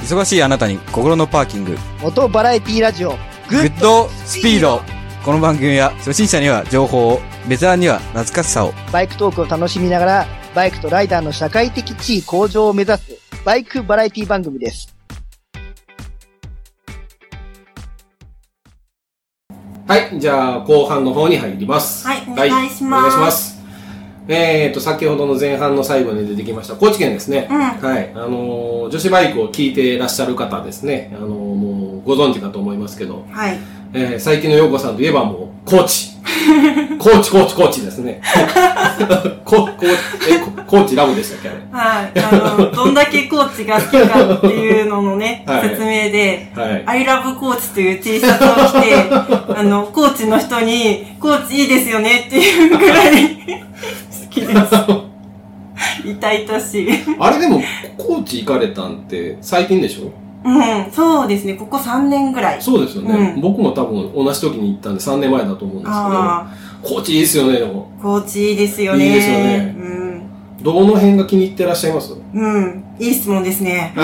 [0.14, 1.78] 忙しいあなたに心のパーキング。
[2.00, 3.16] モトバラエティラジオ、
[3.48, 4.99] グッドスピード。
[5.22, 8.72] この番組は初心者には情報を、ベテランには懐かしさを。
[8.90, 14.96] バイクトークを楽しみながら、バイクとライダーの社会的地位向上を目指す、バイクバラエティ番組です。
[19.86, 22.06] はい、じゃあ後半の方に入ります。
[22.06, 23.60] はいお願いしますお願いします。
[24.26, 27.46] えーと、先ほどの前半の最後に出てきました、高知県ですね。
[27.50, 28.10] うんはい。
[28.14, 31.12] あのー女子バイクを聞いていらっしゃる方ですね。
[31.14, 33.58] あのーもうご存知かと思いますけど、はい。
[33.92, 36.10] えー、最近の陽子さんといえばもう、コーチ。
[36.98, 38.20] コーチ、コーチ、コーチですね。
[39.44, 39.86] コ、コーチ、
[40.32, 41.48] え、ココーチラブでしたっけ？
[41.72, 42.20] あれ。
[42.22, 42.34] はい。
[42.54, 46.82] あの、どんだけコーチが好きかっていうののね、 はい説明で、はい。
[46.86, 48.94] I love コーチという T シャツを着て、
[49.58, 54.52] あの、コーチの人に、コーチいいですよねっていうぐらい好きです。
[56.04, 56.88] 痛々しい。
[57.18, 57.62] あれでも、
[57.98, 60.12] コーチ行かれたんって最近でしょ？
[60.42, 60.50] う
[60.88, 61.54] ん、そうですね。
[61.54, 62.62] ここ3年ぐらい。
[62.62, 63.34] そうですよね。
[63.34, 66.46] うん僕も多分同じ時に行ったんで3年前だと思うんですけど、あ
[66.82, 67.90] コーチいいですよね、でも。
[67.98, 69.06] あ、コーチいいですよね。
[69.06, 70.22] いいですよねうん。
[70.62, 72.14] どの辺が気に入ってらっしゃいます？
[72.34, 72.84] うん。
[72.98, 73.92] いい質問ですね。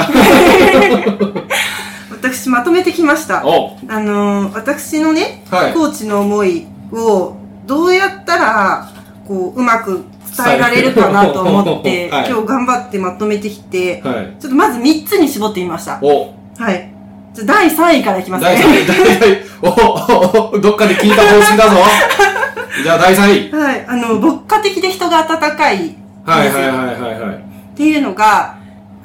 [2.11, 3.47] 私まとめてきました。
[3.47, 5.75] おあのー私のね、はい。
[5.75, 8.89] コーチの思いをどうやったら、
[9.27, 10.16] こう、うまく伝
[10.55, 14.41] えられるかなと思って、 はい今日頑張ってまとめてきて、はい。
[14.41, 15.99] ちょっとまず3つに絞ってみました。
[16.03, 16.91] おはい。
[17.35, 18.81] じゃあ第3位からいきます第3ね。
[18.83, 19.45] 位、第3位。
[19.63, 21.77] おおおどっかで聞いた方針だぞ。
[22.83, 23.53] じゃあ第3位。
[23.53, 23.85] はい。
[23.89, 25.97] あの、牧歌的で人が温かい。
[26.25, 27.35] はいはいはいはいはい。
[27.37, 27.39] っ
[27.77, 28.57] ていうのが、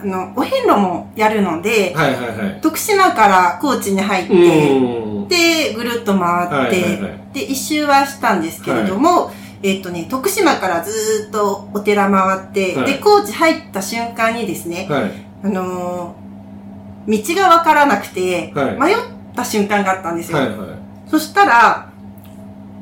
[0.01, 2.59] あの、お遍路もやるので、はいはいはい。
[2.61, 5.67] 徳島から高知に入っうて。
[5.69, 9.31] で、ぐるっと回って、はいはいはいで、一周はしたんですけれども、
[9.63, 15.11] えっとね、徳島からずーっとお寺回って、はいで、高知入った瞬間にですね、はい。
[15.43, 16.21] あのー
[17.07, 18.97] 道がわからなくて、はい迷っ
[19.35, 20.37] た瞬間があったんですよ。
[20.37, 21.09] はいはい。
[21.09, 21.90] そしたら、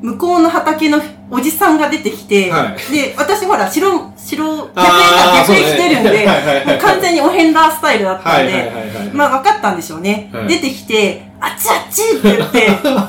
[0.01, 9.07] 向こうの畑のおじさんが出てきて、はいで、私ほら、白、白、逆円が逆円してるんで、ねは完全にお遍路スタイルだったんで、はいはいはいはい。
[9.13, 10.29] まあ分かったんでしょうね。
[10.33, 12.67] はい出てきて、あっちあっちって言って、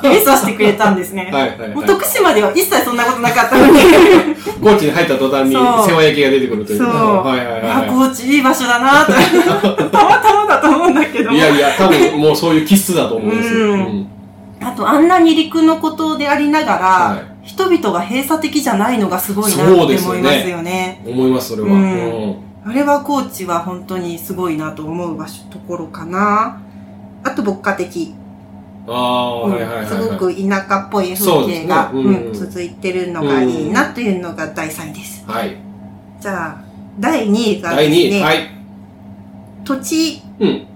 [0.09, 1.31] 指さしてくれたんですね。
[1.33, 3.81] はいはいはいもう徳島では一切そんなことなかったのに。
[4.63, 5.59] 高知に入った途端に世
[5.95, 6.89] 話焼きが出てくるというそう。
[6.89, 6.93] か。
[6.93, 9.13] はいはいあ、は高知いい場所だなと。
[9.91, 11.37] たまたまだと思うんだけどい。
[11.37, 13.61] いやいや、多分もうそういう気質だと思うんですよ。
[13.61, 14.20] うんうん
[14.63, 21.05] あと、あんなに陸の孤島でありながら、は人々が閉鎖的じゃないのがすごいなってそうですよね思いますよね。
[21.07, 21.69] 思います、それは。
[21.69, 26.61] うんうんあれは高知は本当にすごいなと思う場所、ところかな。
[27.25, 28.15] あと、牧歌的。
[28.87, 29.87] ああ、うんはいはいはいはい。
[29.87, 35.25] すごく田舎っぽい風景が、うんうん続いてるのがいいなというのが第3位です。
[35.27, 35.57] はい。
[36.21, 36.65] じゃあ、
[36.99, 38.11] 第2位がです第2位。
[38.11, 38.51] ね、はい。
[39.65, 40.67] 土地うん。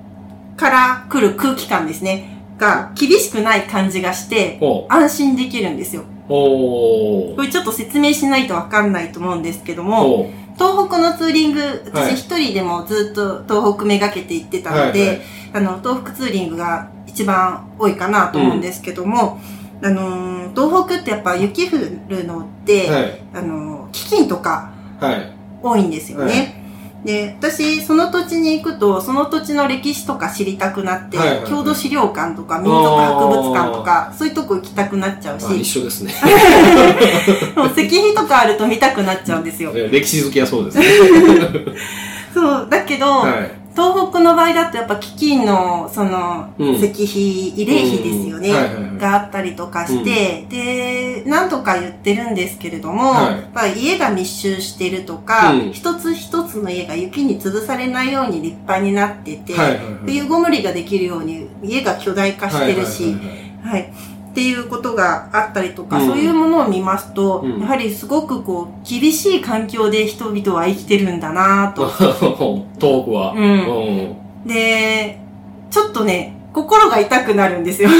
[0.56, 2.33] から来る空気感ですね。
[2.58, 6.04] が厳しくない感じがして、ほ安心できるんですよ。
[6.28, 9.84] これちょっと説明しないとわかんないと思うんですけどう。
[9.84, 15.20] も、ほ東北のツーリング、はい私一人でもずっと東北めがけて行ってたので、はいはい
[15.54, 19.40] あの、東北ツーリングが一番多いかなと思うんですけども、
[19.82, 22.92] あのー、東北ってやっぱ雪降るのって、う。
[22.92, 23.22] はい。
[23.34, 25.32] あのー、飢饉とかはい。
[25.62, 26.63] 多いんですよね。
[27.04, 36.14] で、私、その土地に行くと、その土地の歴史とか知りたくなって、はいはいはい郷土資料館とか民族博物館とか、そういうとこ行きたくなっちゃうあ一し、緒ですね。
[37.54, 39.72] もう石碑とかあると見たくなっちゃうんですよ。
[39.72, 40.84] 歴史好きはそうですね。
[42.32, 43.63] そう、だけど、はい。
[43.74, 46.74] 東北の場合だとやっぱ飢饉の、その、うん。
[46.76, 48.52] 石碑、慰霊碑ですよね、
[48.98, 53.24] があったりとかして、で、何とか言ってるんですけれども、はい。
[53.32, 55.72] やっぱり家が密集してるとか、うん。
[55.72, 59.54] 一つ一つの家が雪に潰されないように立派になってて、
[60.06, 63.16] 冬ごもりができるように家が巨大化してるし、
[63.64, 63.92] はい。
[64.34, 71.86] っていうことがあったりとか、うんそういうものを見ますと、うんやはりすごくこう、厳しい環境で人々は生きてるんだなと。
[71.94, 72.18] 東
[72.78, 73.32] 北は。
[73.36, 73.46] うんう
[74.10, 75.20] んで、
[75.70, 77.88] ちょっとね、心が痛くなるんですよ。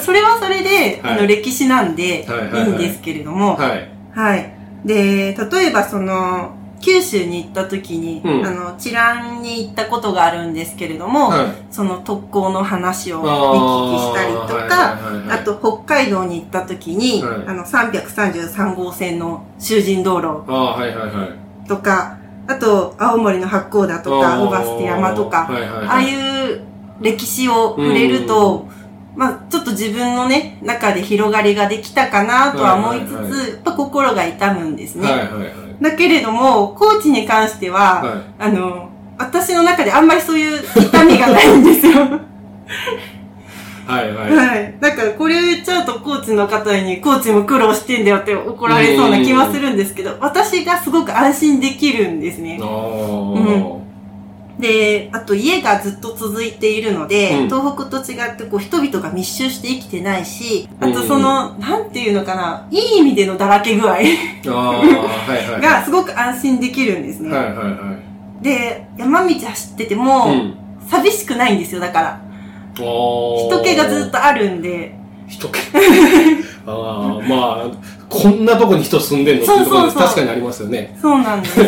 [0.00, 3.88] それはそれで、はいあの歴史なんで、いいんですけれども、はい。
[4.12, 4.52] はい。
[4.84, 11.46] で、例えばその、九州に行った時に、うんあの、治安に行ったことがあるんですけれども、はい。
[11.70, 21.24] その特攻の話を見聞きしたりとか、はいはいはいはいあと北海道に行った時に、はいあの333号線の囚人道路ああ、はいはいは
[21.64, 21.68] い。
[21.68, 26.60] とか、あと青森の八甲田とか、あー小バステ山とか、はいはいはいああいう
[27.00, 28.68] 歴史を触れると、
[29.16, 35.10] まあちょっと自分のね、中で広がりができたかなとは思いつつ、はいはいはいやっぱ心が痛むんですね。
[35.10, 35.69] はいはいはい。
[35.80, 42.00] だけれども、高知に関しては、はいあの、私の中であんまりそういう痛みがないんですよ。
[43.86, 44.36] はいはい。
[44.36, 44.78] はい。
[44.80, 52.64] だからこれを言っちゃうと、コーチの方に、コーチも苦労してんだよって怒られそうな気はするんですけど、私がすごく安心できるんですねあ。
[52.64, 53.89] あ。
[54.60, 63.98] で、あと家がずっと続いているので、うん東北と違ってこう人々が密集して生きてないし、あとうんその、なんていうのかな、いい意味でのだらけ具合。
[65.60, 67.30] がすごく安心できるんですね。
[67.30, 67.98] はいはいは
[68.42, 69.96] で、山道走っててい。
[69.96, 70.54] も、うん。
[70.88, 72.20] 寂しくないんですよ、だから。
[72.74, 72.82] 人
[73.48, 74.94] 人気がずっとあるんで、
[75.28, 75.58] 人気。
[76.66, 79.44] ああ、まあ、こんなとこに人住んでんの？
[79.44, 80.98] っていうところ確かにありますよね。
[81.00, 81.60] そうなんです。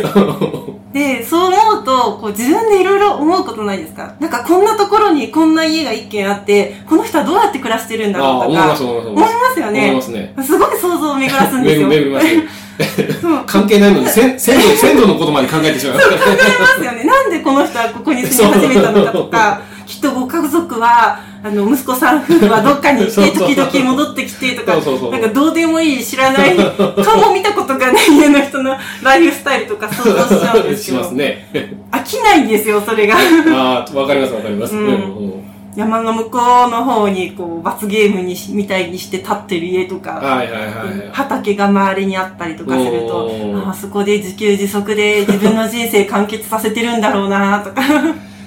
[0.92, 4.16] で、そう思うと、こう自分でいろいろ思うことないですか？
[4.20, 9.08] なんかこんなところにこんな家が一軒あって、この人はどうやって暮らしてるんだろうとか思います、思います。
[9.08, 10.02] 思いますよ思いねま。
[10.02, 10.34] すね。
[10.42, 11.88] すごい想像を巡らすんですよ。
[11.88, 12.26] 巡ります。
[13.20, 16.22] そう関係ないのに、先祖、先祖のことまで考えてしまいますからね。
[16.26, 17.04] 考えますよね。
[17.04, 26.56] なんでこの人はここに住み始めたのかとか、きっとご家族は、あの、息子さん夫婦はどっかに行って、 時々戻ってきてとか、なんかどうでもいい知らない、
[27.04, 31.00] 顔も見たことがない 家の人のライフスタイルとか想像しちゃうんですしよ。
[31.00, 31.48] ますね。
[31.90, 33.16] 飽きないんですよ、それが。
[33.16, 34.74] ああ、わかりますわかります。
[34.74, 35.42] うんうん
[35.74, 41.10] 山の向こうの方に、こう、罰ゲームにし、みたいにして立ってる家とか、はいはいはいはい。
[41.12, 43.30] 畑が周りにあったりとかすると
[43.66, 47.82] あそこで自給自足で自分の人生完結させてるんだろうなとか。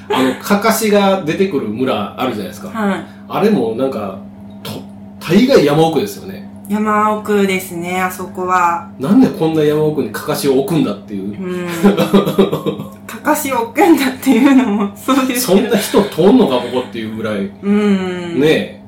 [0.10, 2.70] あの、かかしが出てくる村あるじゃないですか。
[2.70, 3.06] はい。
[3.28, 4.20] あれもなんか、
[4.64, 4.72] と、
[5.20, 6.46] 大概山奥ですよね。
[6.68, 8.92] 山奥ですね、あそこは。
[9.00, 11.64] なんでこんな山奥にかかしを置くんだっていうう。
[11.64, 11.68] ん。
[13.06, 15.42] かかしを置くんだっていうのもそうです。
[15.42, 17.52] そんな人通んのか、ここっていうぐらい。
[17.62, 18.40] うん。
[18.40, 18.82] ねえ。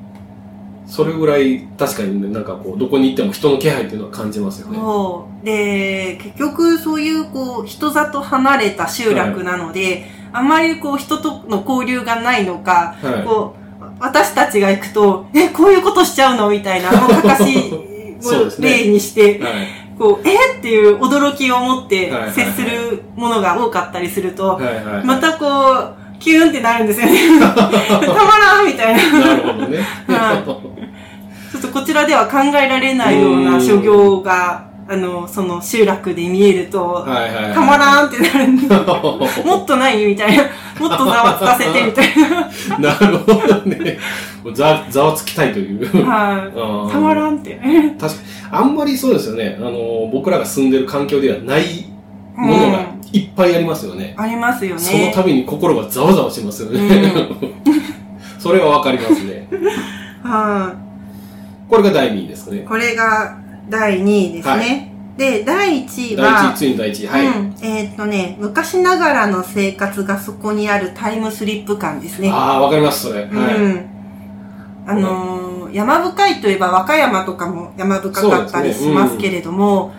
[0.88, 4.78] それぐらい、確かにね、なんかこう、どこに行っても人の気配っていうのは感じますよね。
[4.78, 5.44] そう。
[5.44, 13.24] で、結局そういうこう、人里離れた集落なので、あまりこう、人との交流がないのか、はい。
[13.24, 17.84] こう、私たちが行くと、え、こういうことしちゃうのみたいな、もうかかしを
[18.60, 19.52] 例にして、はい。
[19.98, 20.58] こう、え？
[20.58, 25.04] っていう驚きを持って接するものが多かったりすると、はいはい。
[25.04, 27.18] またこう、キューンってなるんですよね。
[27.40, 29.18] たまらんみたいな。
[29.20, 29.78] なるほどね。
[30.08, 30.42] は
[31.50, 37.04] ちょっとこちらでは考えられないような諸行が、あの、その集落で見えると。
[37.04, 38.66] たまらんってなるんで、
[39.44, 40.44] もっとないみたいな。
[40.80, 42.16] もっとざわつかせてみたい
[42.80, 42.94] な。
[42.98, 43.98] なるほどね。
[44.54, 46.06] ざ、ざわつきたいという。
[46.06, 46.90] はい。
[46.90, 47.60] たまらんって。
[48.00, 48.28] 確かに。
[48.50, 49.58] あんまりそうですよね。
[49.60, 51.84] あの、僕らが住んでる環境ではない
[52.34, 52.80] ものが
[53.12, 54.14] いっぱいありますよね。
[54.16, 54.80] ありますよね。
[54.80, 57.12] その度に心がざわざわしますよね。
[58.38, 59.48] それはわかりますね。
[60.22, 61.68] はい。
[61.68, 62.64] これが第2位ですね。
[62.66, 63.36] これが
[63.68, 64.52] 第2位ですね。
[64.52, 67.06] はいで、第1位第は1位、、第1位。
[67.08, 67.26] はい。
[67.26, 72.30] うん、えーっとね、昔ながらの生活がそこにあるタイムスリップ感ですね。
[72.32, 73.22] ああ、わかります、それ。
[73.22, 73.28] はい。
[73.28, 73.86] うん。
[74.86, 79.92] あのー山深いといえば和歌山とかも山深かったりしますけれども、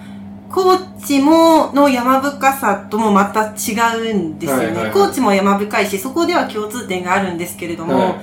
[0.50, 3.76] 高知もの山深さともまた違
[4.12, 4.66] うんですよね。
[4.66, 8.16] はいはいはい高知も山深いし、そこでは共通点があるんですけれども、は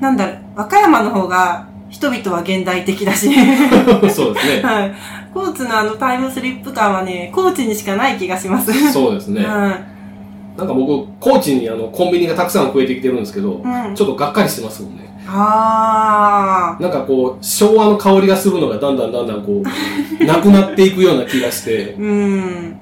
[0.00, 3.30] なんだろう、和歌山の方が人々は現代的だし、
[4.10, 4.62] そうですね。
[4.62, 4.94] はい。
[5.32, 8.92] 高知のあのタイムスリップ感はね、高知にしかない気がします。
[8.92, 9.44] そうですね。
[9.44, 10.58] はい。
[10.58, 15.04] なんか僕、高知にあのコンビニがたくさん増えてきてるんですけど、うんちょっとがっかりしてますもんね。
[15.28, 19.62] あなんかこう、昭和の香りがするのがだんだんだんだんこ
[20.20, 22.76] う、なくなっていくような気がしてー。、うん。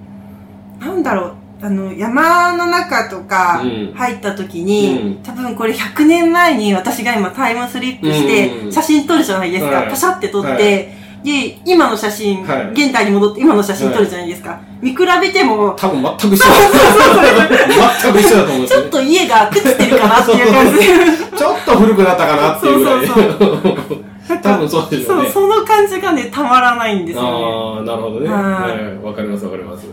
[0.80, 1.41] なんだろう。
[1.62, 9.76] あの、山の中とかうん入った時に、うん多分これ100年前に私が今タイムスリップしてうん写真撮るじゃないですか。
[9.76, 14.60] はいパシャって撮って、はいで、今の写真、はい現代に戻って今の写真撮るじゃないですか。
[14.80, 16.54] 見比べても、多分全く一緒だ。
[18.02, 18.88] 全く一緒だと思うんですちょよね。
[18.88, 20.84] っと家が朽ちてるかなっていう感じで。
[21.38, 23.06] ちょっと古くなったかなっていうぐらい。
[23.06, 24.02] そう
[24.42, 25.30] 多分そうでしょうそう、ね。
[25.30, 27.28] その感じがね、たまらないんですよね。
[27.28, 28.28] ああ、なるほどね。
[28.28, 29.86] はいはいわかりますわかります。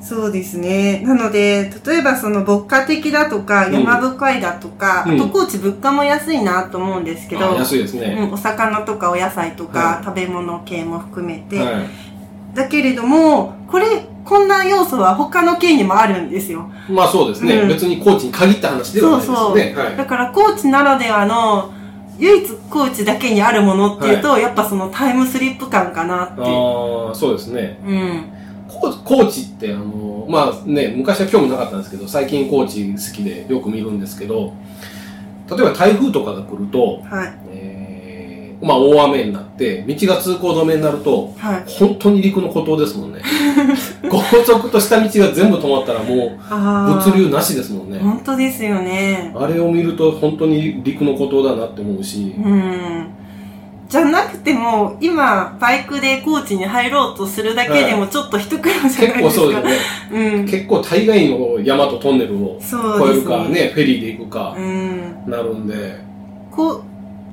[0.00, 1.00] そうですね。
[1.00, 8.16] なので、例えばその牧歌的だとか、うん山深いだとか、うんあと高知物価も安いなと思うんですけど、あ安いですね。
[8.18, 12.54] うん、お魚とかお野菜とか、はい食べ物系も含めて、はい。
[12.54, 13.86] だけれども、これ、
[14.24, 16.70] こんな要素は他の県にもあるんですよ。
[16.88, 17.54] まあそうですね。
[17.56, 21.72] うん別に高知に限った話ではないですそうそうだから高知ならではの、
[22.18, 26.42] 唯一高知だけにあるものっていうと、やっぱそのタイムスリップ感かなって。
[26.42, 27.78] ああ、そうですね。
[27.86, 28.39] うん。
[28.80, 34.54] 高高知って、あの、まあね、昔は興味なかったんですけど、最近高知好きでよく見るんですけど、
[35.48, 37.38] 例えば台風とかが来ると、はい。
[37.52, 41.64] えー、まあ大雨になって、道が通行止めになると、はい。
[41.66, 43.20] 本当に陸の孤島ですもんね。
[44.08, 46.38] 高速と下道が全部止まったらもう
[46.94, 47.98] 物流なしですもんね。
[47.98, 49.32] 本当ですよね。
[49.36, 53.06] あれを見ると本当に陸の孤島だなって思うし、うん。
[53.90, 59.20] じゃなくても、今、バイクで高知に入ろうとするだけでもちょっと一苦労じゃない結ですか。
[59.20, 60.36] 構そうですよね。
[60.36, 60.46] うん。
[60.46, 65.24] 結構大概の山とトンネルを越えるかね、フェリーで行くかう、ん。
[65.26, 65.98] なるんで、
[66.52, 66.82] こう、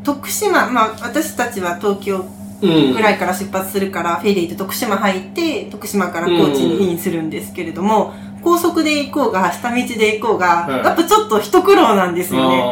[0.03, 2.25] 徳島、まあ私たちは東京
[2.59, 2.93] うん。
[2.93, 12.57] ぐらいから出発するから、フェリーで徳島入って、徳島から高知にインするんですけれども、高速で行こうが、下道で行こうが、はいやっぱちょっと一苦労なんですよね。
[12.57, 12.63] ね。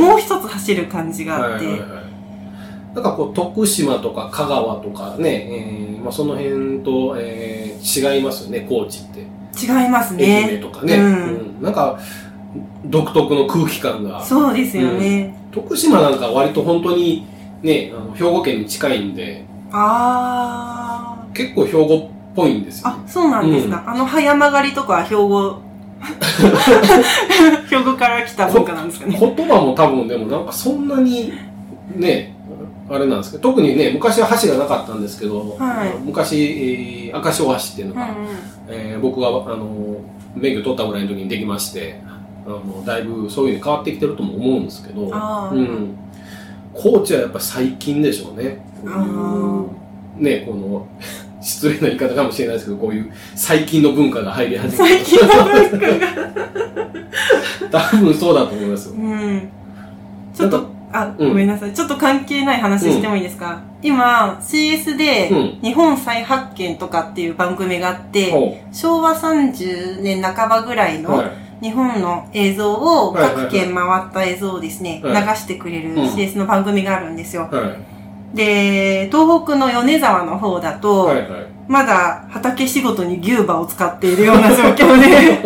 [0.00, 1.66] もう一つ走る感じがあって。
[1.66, 2.07] はいはいはい。
[2.94, 9.20] なんかこう、徳島とか香川とかね、えーまあ、その辺と、えー違いますよね、高知って。
[9.20, 10.58] 違います愛媛ね。
[10.58, 11.08] とかね、うんう
[11.60, 11.98] んなんか、
[12.84, 14.22] 独特の空気感が。
[14.22, 15.34] そうですよね。
[15.52, 17.26] 徳島なんか割と本当に
[17.62, 22.90] ね、あの兵庫県に近いんで、あ結構兵庫っぽいんですー。
[22.90, 23.08] よ、ねあ、。
[23.08, 23.84] そうなんですか。
[23.86, 25.60] あの早曲がりとかは兵庫、
[27.70, 29.16] 兵庫から来た文化なんですかね。
[29.18, 31.32] 言葉も多分でもなんかそんなに
[31.96, 32.36] ね、
[32.90, 38.26] あれなんですけど、特にね、昔は橋がなかったんですけど、はい昔、えー赤潮橋っていうのが、うんうん
[38.68, 40.00] えー僕があの
[40.34, 42.00] 免許取ったぐらいの時にできまして、
[42.46, 45.96] あのだいぶそういうの変わってきてるとも思うんですけど、うん、
[46.74, 48.64] 高知はやっぱ最近でしょうね。
[48.82, 50.86] こういうね、この
[51.40, 55.96] 失礼な言い方かもしれないですけど、こういう最近の文化が入り始め最近の文化が。
[57.70, 57.80] た。
[57.90, 58.94] 多分そうだと思いますよ。
[58.94, 59.48] うん。
[60.34, 61.28] ちょっとあ、うん。
[61.28, 61.72] ごめんなさい。
[61.72, 71.30] ちょっと関係ない話してもいいですか、今、CS でうん、日本再発見とかっていう番組があって、ほ昭和30年半ばぐらいうのはい。
[71.60, 75.26] 日本の映像を各県回った映像をですね、はい。
[75.26, 75.96] 流してくれるうん。
[76.06, 77.48] CS の番組があるんですよ。
[77.50, 77.76] は
[78.32, 78.36] い。
[78.36, 81.28] で、東北の米沢の方だと、はいはい。
[81.66, 85.38] まだ畑仕事に牛馬を使っているような状況で、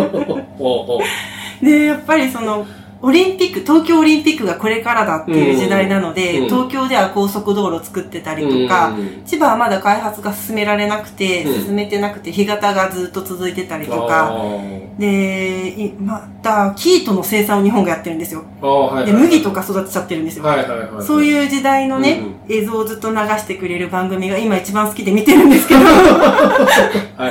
[1.79, 2.65] で、やっぱりその、
[3.05, 18.45] オリンピック、東京オリンピックがこれからだっていう時代なので、うん東京では高速道路を作ってたりとか、うん千葉はまだ開発が進められなくて、うん進めてなくて、干潟がずっと続いてたりとあか、ーで、いまた、キートの生産を日本がやってるんですよ。
[18.61, 20.45] はいはいで、麦とか育てちゃってるんですよ。
[20.45, 21.05] はいはいはい。
[21.05, 27.31] そういう時代のね、うん映像をずっと流してくれる番組が今一番好きで見てるんですけど、は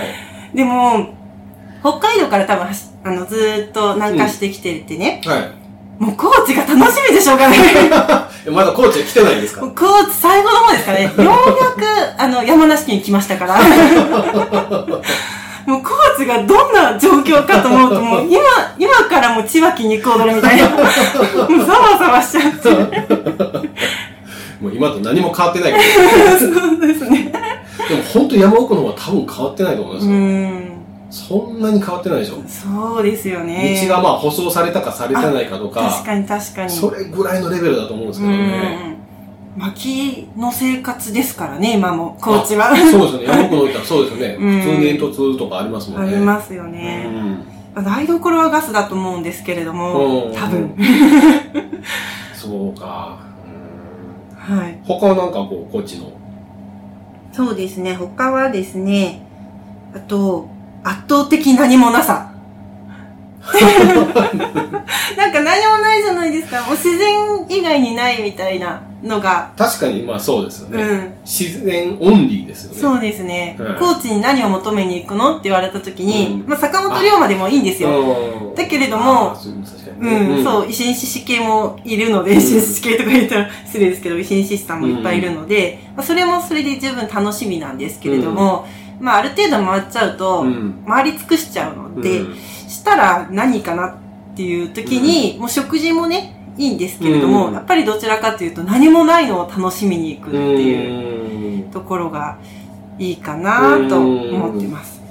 [0.54, 0.56] い。
[0.56, 1.14] でも、
[1.82, 5.61] 北海道から多分走あのずーっと南下してきててね、はい。
[6.02, 7.60] もう高知が楽しみでしょうがない。
[8.48, 9.62] えまだコーチは来てないんですか？
[9.76, 11.04] 高知最後の方ですかね。
[11.04, 11.32] ようやく、
[12.18, 13.60] あの、山梨県に来ましたから。
[15.68, 18.40] もう高知がどんな状況かと思うと、もう今、
[18.80, 20.70] 今からもう千葉県に行く踊るみたいな。
[20.70, 20.80] もう
[21.68, 22.70] ざわざわしちゃって。
[24.60, 25.80] もう今と何も変わってないけ
[26.40, 27.32] そうですね。
[27.78, 27.96] ど。
[27.96, 30.16] でも本当山奥の方は多分変わってないと思いますうよ。
[30.18, 30.71] ん。
[31.12, 32.42] そんなに変わってないでしょ？
[32.48, 33.80] そうですよね。
[33.88, 36.70] 道がまあ舗装されたかされてないかとか、確かに確かに。
[36.70, 38.96] それぐらいのレベルだと思うんですけどね。
[39.56, 39.62] うん。
[39.62, 42.72] 薪の生活ですからね、今も、高知は。
[42.72, 43.26] あそうですよね。
[43.26, 44.38] 山奥の置いたらそうですよね。
[44.40, 46.16] うん普通に煙突とかありますもんね。
[46.16, 47.06] ありますよね。
[47.76, 47.84] うん。
[47.84, 50.74] 台所はガスだと思うんですけれどもうん、多分。
[52.34, 53.18] そうか。
[54.48, 54.80] うんはい。
[54.86, 56.06] 他はなんかこう、こっちの？
[57.34, 57.94] そうですね。
[57.96, 59.22] 他はですね、
[59.94, 60.48] あと、
[60.84, 62.31] 圧倒的何もなさ。
[65.18, 66.62] なんか何もないじゃないですか。
[66.62, 67.18] もう自然
[67.50, 69.52] 以外にないみたいなのが。
[69.58, 70.84] 確かにまあそうですよね。
[70.84, 71.14] うん。
[71.26, 72.80] 自然オンリーですよね。
[72.80, 73.56] そうですね。
[73.60, 77.90] はい高知に何を求めに行くのって言われた時に、うんまあ坂本龍馬でもいいんですよ。
[77.90, 79.36] うんだけれども
[80.02, 88.66] うん、そう、維新志士系もいるので、維新志士系とか言ったら失礼ですけど、維新志士さんもいっぱいいるので、まあ、それもそれで十分楽しみなんですけれども、
[89.00, 92.36] まあある程度回っちゃうと、うん回り尽くしちゃうので、うん
[92.72, 93.96] したら何かなっ
[94.36, 102.38] ていう時に、もう食事もね、いいんですけれども、うんやっぱりどちらかというと何もないのを楽しみに行くっていううんところが
[102.98, 105.02] いいかなと思ってます。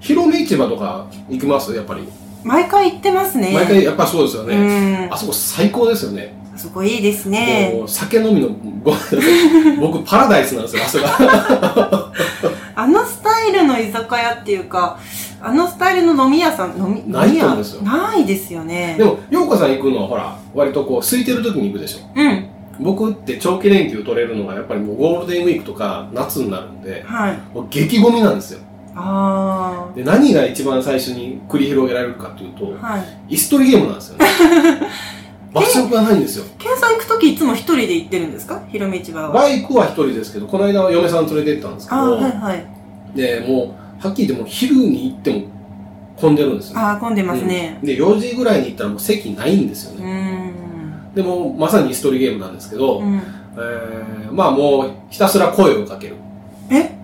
[0.00, 1.74] 広め市場とか行きます？
[1.74, 2.08] やっぱり。
[2.44, 3.50] 毎回行ってますね。
[3.52, 5.06] 毎回やっぱそうですようね。
[5.06, 5.12] ん。
[5.12, 6.34] あそこ最高ですよね。
[6.56, 7.72] すごいいいですね。
[7.74, 8.48] もう酒飲みの
[8.82, 8.92] ご
[9.92, 12.12] 僕パラダイスなんですよ、あそこが。
[12.74, 14.98] あのスタイルの居酒屋っていうか、
[15.40, 18.96] あのスタイルの飲み屋さん、飲み、ないと思うんですよないですよね。
[18.98, 21.98] でも、ようこさん行くのはほら、割とこう、空いてる時に行くでしょ。
[22.14, 22.46] うん。
[22.80, 27.38] 僕って長期連休取れるのがやっぱりもうゴールデンウィークとか夏になるんで、はい。
[27.54, 28.60] もう激ゴミなんですよ。
[28.94, 32.92] あで、何が一番最初に繰り広げられるかというと、あ。
[32.94, 33.34] はい。
[33.34, 34.26] 椅子取りゲームなんですよね。
[35.54, 36.44] 場所がないんですよ。
[36.58, 38.60] ケンさん行くときいつも一人で行ってるんですか？
[38.70, 39.30] 広め市場は。
[39.32, 42.66] バイクは一人ですけど、この間は嫁さん連れて行ったんですけああ、ど、はいはい。
[43.14, 45.42] で、もう、はっきり言ってもう昼に行っても
[46.16, 46.78] 混んでるんですよ。
[46.78, 47.84] ああ、混んでますねう。
[47.84, 50.50] んで、4時ぐらいに行ったらもう席ないんですよね。
[50.50, 51.14] ん。
[51.14, 53.16] でも、まさに椅子取りゲームなんですけど、うん。
[53.16, 56.16] えー、まあもうひたすら声をかける。
[56.70, 56.96] え？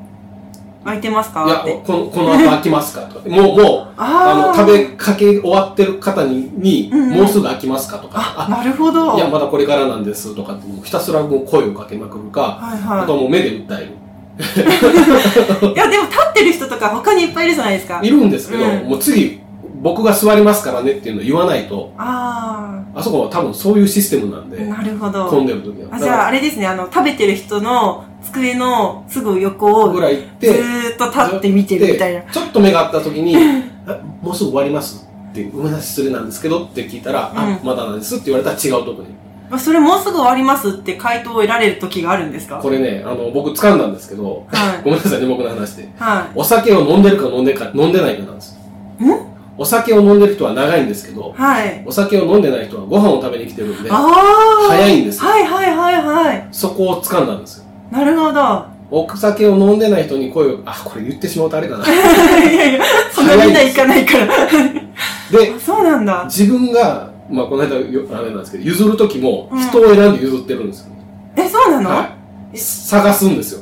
[0.84, 1.46] 空いてますか？
[1.46, 3.02] いやこの、この後空きますか？
[3.06, 3.28] とか。
[3.28, 8.46] もう、もう、ああの、食べかけ終わってる方に、にうんうんもうすぐ空きますかとか。
[8.46, 9.16] あ、なるほど。
[9.16, 13.92] いや、まだこれからなんですとかって、ひたすらもう声をかけまくるか、はいあとはもう目で訴える。
[14.38, 15.66] い。
[15.72, 18.00] いや、でも立ってる人とか他にいっぱいいるじゃないですか。
[18.02, 19.40] いるんですけど、うんもう次、
[19.84, 25.26] 僕が座りますからねっていうのを言わないと、ああそこは多分そういうシステムなんあ、で、なるほど。
[25.28, 25.88] 混んでる時は。
[25.94, 32.20] あじゃあ、あれですね、あの、食べてる人の机のすぐ横をぐらい行っずて、ーっと立って見てるみたいな。
[32.20, 33.36] でちょっと目が合った時に、
[33.86, 39.08] あもうすぐ終わりますって、ごめんなさい、失礼なんですけどって聞いたら、あう、んまだなんですって言われたら違うとこに。
[39.54, 42.58] あそれもうすぐ終わりますって回答を得られる時があるんですか？
[42.60, 44.82] これね、あの、僕掴んだんですけど、はい。
[44.82, 45.88] ごめんなさいね、僕の話で。
[45.98, 48.58] はお酒を飲んでるか飲んでか、飲んでないかなんです。
[49.00, 49.34] ん？
[49.56, 51.84] お酒を飲んでる人は長いんですけどい。、はい。
[51.86, 56.48] お酒を飲んでない人はご飯を食べに来てるんで、ああ早いんですよはいはいはいはい。
[56.50, 57.64] そこを掴んだんですよ。
[57.92, 58.64] なるほど。
[58.90, 61.84] お酒を飲んでない人に声を、あ、これ言ってしまうとあれかな。
[61.88, 62.80] いやいや、
[63.12, 64.26] そんなみんな行かないから。
[64.26, 66.24] で、あそうなんだ。
[66.26, 70.92] 自分が、まあこの間よ、あれなんですけど、譲るときもうん人を選んで譲ってるんですよ。
[71.36, 72.16] え、そうなの、は
[72.52, 72.58] い。
[72.58, 73.60] 探すんですよ。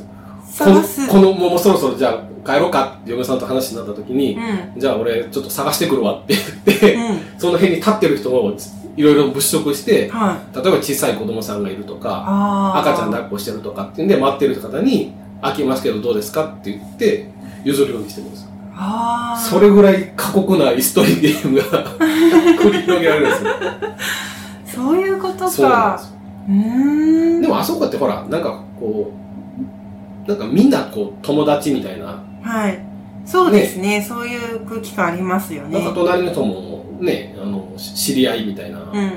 [0.51, 1.07] 探す。
[1.07, 4.79] この、もうそろそろじゃあ帰ろうかって嫁さんと話になった時に、うん。
[4.79, 7.39] じゃあ俺ちょっと探してくるわって言って、うん。
[7.39, 8.55] その辺に立ってる人を
[8.95, 10.55] いろいろ物色して、はい。
[10.55, 12.75] 例えば小さい子供さんがいるとか。
[12.77, 17.29] 赤ちゃん抱っこしてるとかっていうんで待ってる方に、開きますけどどうですかって言って、
[17.63, 18.49] 譲るようにしてるんですよ。
[18.75, 19.39] ああ。
[19.39, 21.63] それぐらい過酷なイストリゲームが
[22.59, 23.51] 繰り広げられるんですよ。
[24.65, 26.01] そういうことか。
[26.47, 26.53] うー
[27.39, 27.41] ん。
[27.41, 29.11] でもあそこってほら、なんかこ
[30.25, 32.79] う、なんかみんなこう友達みたいな、はい。
[33.25, 35.79] そうですねそういう空気感ありますよね。
[35.79, 38.79] なんか隣の人も、ね、あの、し知り合いみたいな。
[38.79, 39.11] うんうん。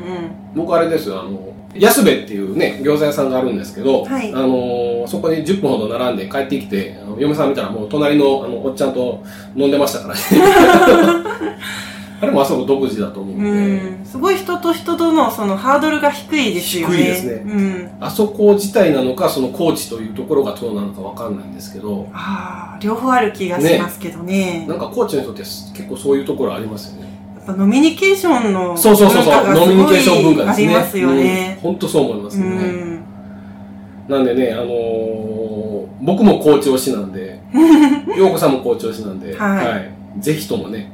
[0.55, 1.39] 僕あれですよ、あの、
[1.79, 9.22] 安部っていうね、餃子屋さんがあるんですけど、はいあの、そこに10分ほど並んで帰ってきて、嫁さん見たらもう隣のあのおっちゃんと
[9.55, 10.20] 飲んでましたからね。
[12.18, 14.05] あれもあそこ独自だと思うんで、うん。
[14.05, 16.97] すごい人と人とのそのハードルが低いですよね。
[16.97, 17.91] 低いですねうん。
[18.01, 24.64] あそこ自体なのか、その高知というところがそうなのかわかんないんですけど、ああ、両方ある気がしますけどね。
[24.66, 27.16] なんか高知の人って結構そういうところありますよね。
[27.47, 30.67] ぱ飲みニケーションの文そうそうそうそう化、がす飲みニケーション文ごい化ですね。
[30.67, 31.59] ありますよね。
[31.63, 32.47] 本当そう思いますね。
[32.47, 33.05] ん。
[34.09, 35.47] なんでね、あのー
[36.03, 37.41] 僕も高知推しなんで、
[38.17, 39.81] 陽子さんも高知推しなんで、は
[40.19, 40.91] いぜひともね、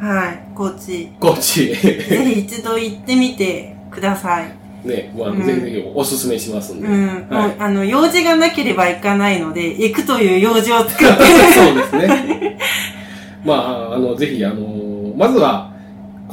[0.00, 0.38] はい。
[0.54, 1.08] 高知。
[1.18, 4.86] 高知、ぜひ一度行ってみてください。
[4.86, 6.86] ね、もうあのうんぜひぜひおすすめしますんで。
[6.86, 7.26] うん。
[7.30, 11.24] はいあの、用事がなければ行かないので、行くという用事を作って。
[11.54, 12.58] そうですね。
[13.44, 15.72] まあ、あの、ぜひ、あのまずは、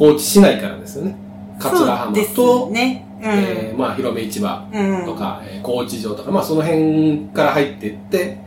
[0.02, 1.16] 高知市内からですよね。
[1.60, 3.06] 桂浜と、ね。
[3.22, 3.30] うん。
[3.30, 5.06] えーまあ、広め市場うん。
[5.06, 8.40] とか、えー高知城とか、まあ、その辺から入っていって、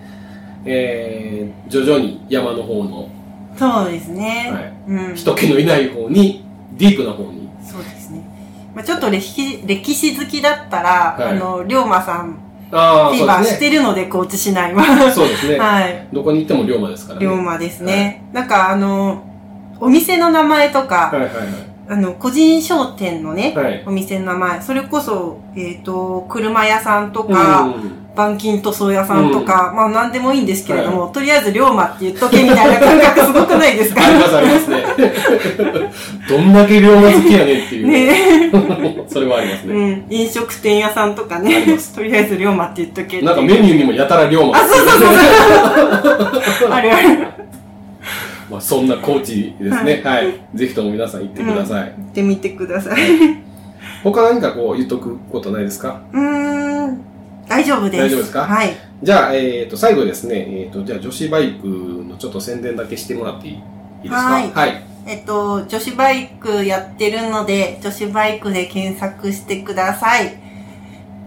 [0.64, 3.08] えー徐々に山の方の、
[3.56, 4.50] そうですね。
[4.52, 5.14] はいうん。
[5.14, 8.20] 人気のいない方に、ディープな方に、そうですね。
[8.74, 12.36] まあちょっと歴史、歴史好きだったら、はいあの、龍馬さん、
[12.72, 13.60] あフィーバーし。
[13.60, 14.82] てるので、高知市内は。
[15.12, 15.54] そうですね。
[15.62, 16.08] はい。
[16.12, 17.26] どこに行っても龍馬ですからね。
[17.26, 18.24] 龍馬ですね。
[18.32, 19.22] なんか、あの、
[19.80, 21.30] お店の名前とか、はいはい
[21.86, 23.64] あの、個人商店のね、はい。
[23.64, 23.82] はい。
[23.86, 34.06] お店の名前、それこそ、えっ、と、車屋さんとか、うん板金塗装屋さんとか、まあ何でもいいんですけれども、とりあえず龍馬って言っとけみたいな感覚すごくないですか？
[34.06, 34.84] ありますありますね。
[36.30, 37.86] どんだけ龍馬好きやねんっていう。
[37.88, 38.50] ね
[39.10, 39.74] それはありますね。
[39.74, 40.06] うん。
[40.10, 44.56] 飲食店屋さんとかね、とりあえず龍馬って言っとけなんかメニューにもやたら龍馬。
[44.56, 44.98] あ、そうそう
[46.60, 46.70] そう。
[46.70, 47.28] あるある。
[48.50, 50.02] まあそんな高知ですね。
[50.04, 50.40] はい。
[50.54, 51.94] ぜひとも皆さん行ってください。
[51.96, 52.98] 行ってみてください。
[54.02, 56.02] 他何かこう言っとくことないですか？
[56.12, 56.98] うーん。
[57.48, 58.02] 大丈夫です。
[58.04, 58.44] 大丈夫ですか？
[58.44, 58.70] はい。
[59.02, 63.60] じゃあ、えっ、と、最後ですね、えっ、と、じゃあ女子バイクのちょっと宣伝だけしてもらっていいいい
[64.04, 64.16] ですか？
[64.16, 64.82] はいはい。
[65.06, 70.38] えっと、女子バイクやってるので、女子バイクで検索してください。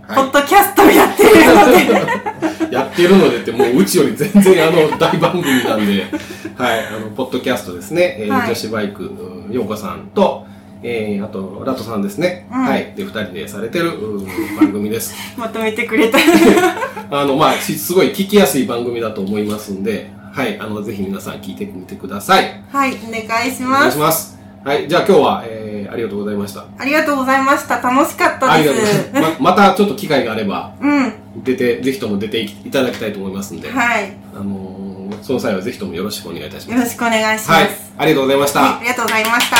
[0.07, 2.36] ポッドキャストやってるので、
[2.77, 6.05] やってるのでって、もううちより全然あの、大番組なんで、
[6.55, 10.45] はい、あの、ポッドキャストですね、えーはい女子バイク、うんようこさんと、
[10.83, 12.47] えー、あと、ラトさんですね。
[12.51, 12.93] うんはい。
[12.95, 14.25] で、二人でされてる、うん
[14.59, 15.15] 番組です。
[15.37, 16.19] まとめてくれた。
[17.09, 20.57] あの、まあ、しすごい聞きやすい番組だと思いますんで、はい。
[20.59, 22.61] あの、ぜひ皆さん聞いてみてください。
[22.71, 23.93] はい、お願いしお願います。
[23.93, 24.36] します。
[24.63, 24.87] はい。
[24.87, 26.65] じゃあ今日は、えー、ありがとうございました。
[26.77, 27.81] ありがとうございました。
[27.81, 29.07] 楽しかったありがとうです。
[29.07, 29.41] ございます。
[29.41, 31.03] ま、 またちょっと機会があれば、うん。
[31.03, 31.11] は
[31.43, 34.13] 出て、ぜひとも出ていただきたいと思いますんで、い。
[34.35, 34.77] あのー
[35.21, 36.77] その際はぜひともよろしくお願いいたします。
[36.77, 37.51] よろしくお願いします。
[37.51, 37.69] はい。
[37.97, 38.61] ありがとうございました。
[38.61, 39.57] はいありがとうございました。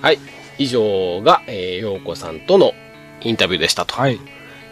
[0.00, 0.18] はい。
[0.58, 2.72] 以上が、えー、ようこさんとの
[3.22, 3.94] インタビューでしたと。
[3.94, 4.20] はい。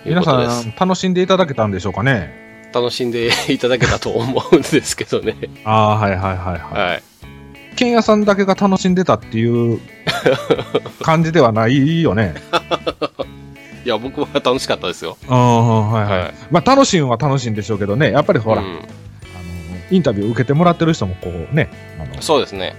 [0.04, 0.66] 皆さことです。
[0.68, 2.47] ん、楽しんでいただけたんでしょうかね。
[2.72, 5.36] 楽しんでいただけたと思うんですけどね。
[5.64, 6.90] ああー、はいはいはいはい。
[6.90, 7.02] はい。
[7.76, 9.80] 剣屋さんだけが楽しんでたっていう
[11.02, 12.34] 感じではないよね。
[13.84, 15.16] いや、僕は楽しかったですよ。
[15.28, 16.18] ああ、はいはい。
[16.20, 16.34] はい。
[16.50, 18.82] まあ、楽しいんは楽しいんでしょうけどね、やっぱりほら、うんあの
[19.90, 22.74] インタビュー受けてもらってる人もこうね、あのそうですね。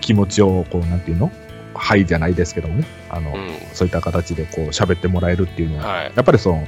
[0.00, 1.30] 気持ちをこう、なんていうの？
[1.74, 3.50] はいじゃないですけどもね、あの、うん。
[3.74, 6.12] そういった形でこう喋ってもらえるっていうのは、はい。
[6.14, 6.66] やっぱりその、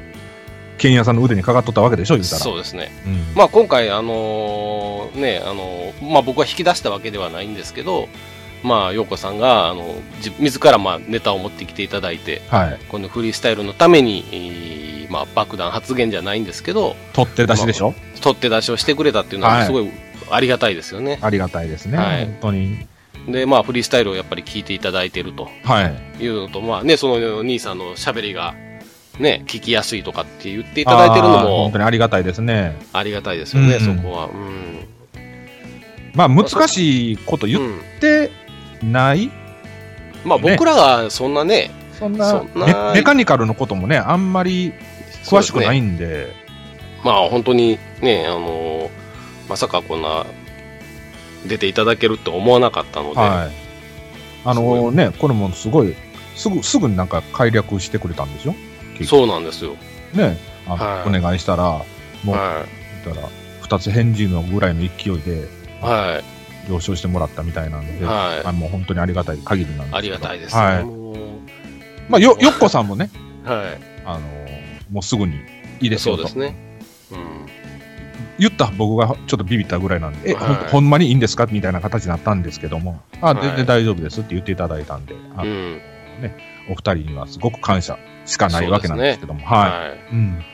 [0.81, 2.41] 剣屋さんの腕にかかっとったわけでしょ、言うたら。
[2.41, 2.91] そうですね。
[3.07, 8.09] うんまあ今回、あのーね、あのーまあ僕は引き出したわけではないんですけど、
[8.63, 12.79] まあ、陽子さんが、あの、自自らまあネタを持ってきていただいて、はい。
[12.89, 19.91] このフリースタイルのために、えーまあ爆弾発言じゃないんですけど、取って出しでしょ、取って出しをしてくれたっていうのははいすごい
[20.31, 21.19] ありがたいですよね。
[21.21, 22.87] ありがたいですね、はい本当に。
[23.29, 25.83] で、まあフリースタイルをやっぱり聞いていただいてるとは
[26.19, 26.23] い。
[26.23, 28.55] いうのと、まあね、その兄さんの喋りが、
[29.21, 32.77] ね、聞きやすいとかって言っていただいてるのあー本も当にありがたいですね。
[32.93, 34.25] ありがたいですよね、うんそこは。
[34.27, 34.89] うん。
[36.15, 38.31] まあ、難しいこと言っうんて
[38.83, 39.31] ない、
[40.25, 44.73] まあ僕らがそんなね、そんなメメカニカルのこともね、あんまり
[45.25, 46.35] 詳しくないんで、
[47.05, 48.91] まあ本当にね、あのー
[49.49, 50.27] まさかこんな
[51.47, 53.51] 出ていただけるって思わなかったので、はい。
[54.45, 55.95] あのね、これもすごい、
[56.37, 58.55] すぐ、すぐになんか解略してくれたんでしょ？
[59.07, 59.77] そうなんですよ。
[60.15, 60.37] ね、
[60.67, 61.83] あのはいお願いしたら、
[62.25, 62.65] もう、は
[63.05, 63.29] 言ったら、
[63.63, 65.49] 二つ返事のぐらいの勢いで
[65.83, 65.85] い。
[65.85, 66.71] はい。
[66.71, 70.55] 了承してもらったみたいなんで、はいあもう本当にありがたい限りなんですありがたいです。
[70.55, 70.85] はい。
[72.09, 73.11] まあ、よ、よっこさんもね、
[73.45, 74.21] はあの
[74.91, 75.39] もうすぐにい
[75.83, 75.91] いい。
[75.91, 76.57] ですよとそうですね。
[77.13, 77.47] うん。
[78.39, 81.47] 言った僕がちょっとビビったぐらいなんで、え、はいほんほんまにいいんですか？
[81.47, 85.81] みたいな形になったんですけども、あ、はい全然大丈夫ですって言っていただいたんで、あうん。
[86.69, 87.99] お二人にはすごく感謝
[88.31, 89.71] しかないわけなんですけども、はい。
[89.71, 89.99] はい。
[90.13, 90.45] うん。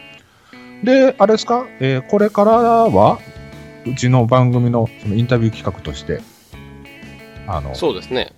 [0.82, 3.18] で、あれですか、えーこれからは、
[3.86, 6.20] うちの番組のそのインタビュー企画として、
[7.46, 8.32] あの、そうですね。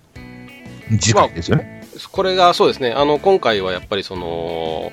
[0.99, 1.83] 次回ですよね。
[2.11, 2.91] これがそうですね。
[2.91, 4.91] あの、今回はやっぱりその、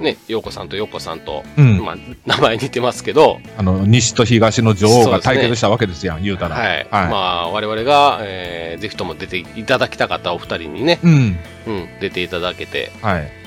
[0.00, 1.84] ね、陽子さんと陽子さんと、うん。
[1.84, 1.96] まあ、
[2.26, 6.56] 名前似てますけど、あの、西と東の女王が対決したわけですやん、言うたら。
[6.56, 6.86] はい。
[6.90, 11.38] まあ、我々が、えーぜひとも出ていただきたかったお二人にね、うん。
[11.66, 13.37] うん、出ていただけて、はい。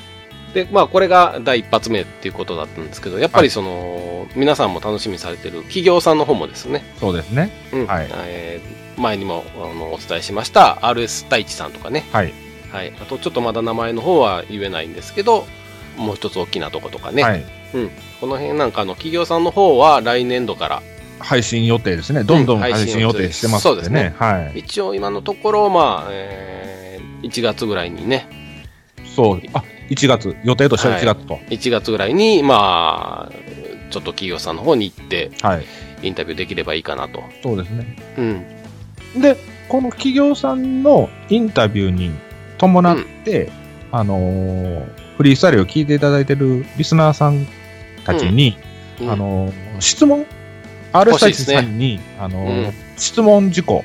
[0.54, 7.52] で、まあ、これが第一発目っていうことだったんですけど、やっぱりその、皆さんも楽しみにされてる企業さんの方もですね、そうですね。
[7.72, 12.34] うん、はいえー前にもあのお伝えしました RS 太一さんとかね、はい。
[12.72, 15.48] はい、あとちょっとまだ名前の方は言えないんですけど、
[15.98, 17.44] もう一つ大きなとことかね、はい。
[18.20, 20.84] この辺なんかの企業さんの方は来年度から、
[21.20, 22.24] 配信予定ですね。
[22.24, 23.72] どんどん配信予定してますね。
[23.72, 24.60] そうですねはい。
[24.60, 26.82] 一応今のところ、まあ、えー
[27.22, 28.28] 1月ぐらいにね、
[29.16, 29.42] そう。
[29.54, 30.38] あ、1月。
[30.44, 31.36] 予定としては1月と。
[31.50, 33.32] 1月ぐらいに、まあ、
[33.92, 35.66] ちょっと企業さんの方に行って、はい。
[36.02, 37.22] インタビューできればいいかなと。
[37.44, 37.98] そうですね。
[39.16, 39.22] うん。
[39.22, 39.36] で、
[39.68, 42.12] この企業さんのインタビューに
[42.58, 43.52] 伴って、
[43.92, 47.46] あのーフリースタイルを聞いていただいてるリスナーさん
[48.06, 48.58] たちに、
[49.00, 50.26] うんあのー質問
[50.94, 53.84] ?R スタイチさんに、あのーうん質問事項を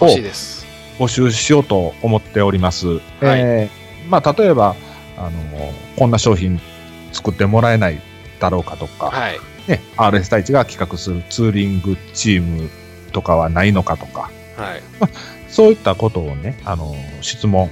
[0.00, 0.64] 欲しいです。
[0.98, 3.00] 募集しようと思っております。
[3.20, 4.76] えーまあ、例えば、
[5.16, 6.60] あのーこんな商品
[7.12, 8.00] 作ってもらえない
[8.40, 9.38] だろうかとか、はい。
[9.68, 12.68] ね、RS 太一が企画するツーリングチーム
[13.12, 14.82] とかはないのかとか、はい。
[15.48, 17.70] そういったことをね、あの、質問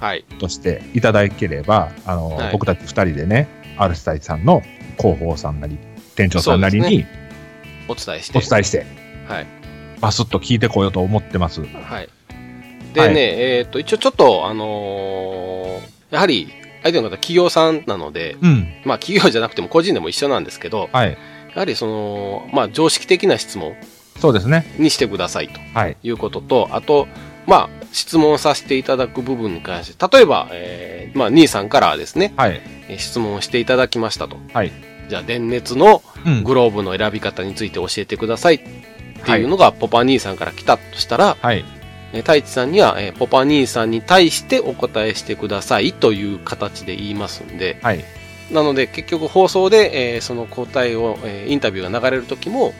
[0.00, 0.24] はい。
[0.38, 4.62] としていただければ、あの、はい僕たち二人でね、RS 太一さんの
[4.98, 5.78] 広報さんなり、
[6.14, 7.06] 店長さんなりに
[7.88, 8.38] お伝えして。
[8.38, 8.86] お伝えして、
[9.26, 9.46] はい。
[10.00, 11.62] バスッと聞いてこようと思ってます。
[11.62, 12.08] はい。
[12.92, 16.48] でね、はいえっ、と、一応ちょっと、あのーやはり、
[16.84, 18.68] 相手の方企業さんなので、うん。
[18.84, 21.10] まあ企業じゃなくても個人でも一緒なんですけど、はい。
[21.10, 21.16] や
[21.58, 23.74] はりその、まあ常識的な質問
[24.20, 24.64] そうですね。
[24.78, 25.96] にしてくださいとはい。
[26.02, 27.08] いうことと、あと、
[27.46, 32.60] まあ質問させていただく部分に関して、例えば、えーまあ兄さんからですね、はい。
[32.88, 34.36] えー質問をしていただきましたと。
[34.52, 34.70] はい。
[35.08, 36.44] じゃあ電熱のうん。
[36.44, 38.58] グローブの選び方について教えてくださいっ
[39.24, 41.64] ていうのがポパ兄さんから来たとしたら、はい。
[42.14, 48.04] えー太一さんには、えーポパ兄さんに対してお答えしてくださいという形で言いますんで、はい。
[48.50, 52.72] なので結局放送で、えーその答えを、えーインタビューが流れる時も、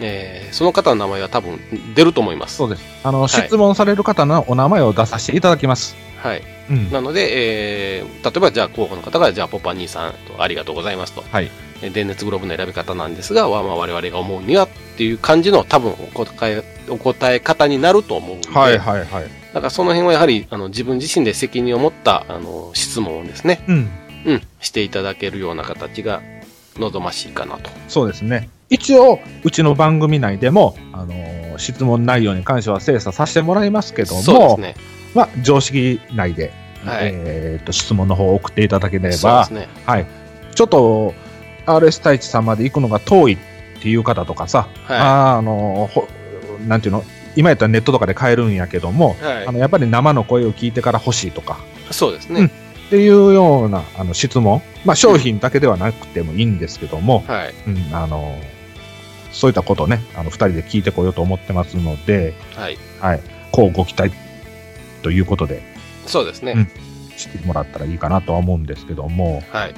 [0.00, 1.58] えーその方の名前は多分
[1.94, 2.56] 出ると思います。
[2.56, 2.82] そうです。
[3.02, 5.96] あの、い質問される方のお名前を出させていただきます。
[6.16, 6.42] はい。
[6.70, 6.90] うん。
[6.90, 11.22] なので、えー例えばじゃあ候補の方が、じゃあポパ兄さんとありがとうございますと。
[11.30, 11.50] はい。
[11.84, 19.24] えー電熱グローブの選び方なんですが、わまあ我々が思うにはっていう感じの多分お答え、お答え方になると思うんで、はい、はい、はい。
[19.52, 23.90] だからその辺はやはりあの自分自身で責任を持ったあの質問をですね、うん。
[24.26, 26.22] うん、していただけるような形が
[26.78, 27.70] 望ましいかなと。
[27.88, 28.48] そうですね。
[28.70, 34.74] 一応、うちの番組内でも、あのー質問内容に関しては精査させてもらいますけども、そうですね。
[35.14, 36.52] まあ、常識内で、
[36.84, 39.68] はいえーと、質問の方を送っていただければそうです、ね。
[39.86, 40.06] はい。
[40.54, 41.14] ちょっと、
[41.66, 43.38] RS 太一さんまで行くのが遠いっ
[43.82, 46.08] ていう方とかさ、はいあーあのーほ
[46.66, 47.04] なんていうの、
[47.36, 51.58] 今やったらネットとかで買えるんやけども、はいあのやっぱり生の声を聞いてから欲しいとか、
[51.90, 52.40] そうですね。
[52.40, 57.54] うんっていうようなあの質問、まあ、商品だけではなくてもいいんですけども、はい。
[57.66, 58.38] うん、あの、
[59.32, 62.78] そういったことをね、あの、二人で聞いてこようと思ってますので、はい。
[63.00, 63.20] はい。
[63.52, 64.14] こうご期待
[65.02, 65.62] ということで、
[66.06, 66.52] そうですね。
[66.52, 66.68] うん
[67.16, 69.74] してもらったらいいかなとは思うんですけども、はい。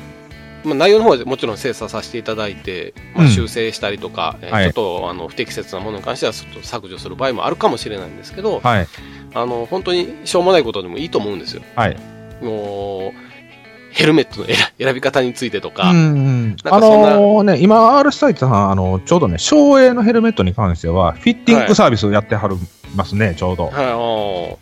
[0.67, 8.89] まあ、内容の方はもちろん精査させていただいて、まあ、うん修正したりとか、えーはいちょっとあの不適切なものに関してはちょっと削除する場合もあるかもしれないんですけど、はい。
[9.35, 11.63] あの本当にしょうもないことでもいいと思うんですよ。
[11.77, 11.97] はい。
[12.43, 16.57] もう、ヘルメットの選 選び方についてとか、うんうん。
[16.65, 22.57] あのーね、今、R スタイツさん、あの、ちょうどね、省エのヘルメットに関しては、フィッティングサービスをやってはる
[22.95, 23.67] ますね、ちょうど。
[23.67, 24.59] はいお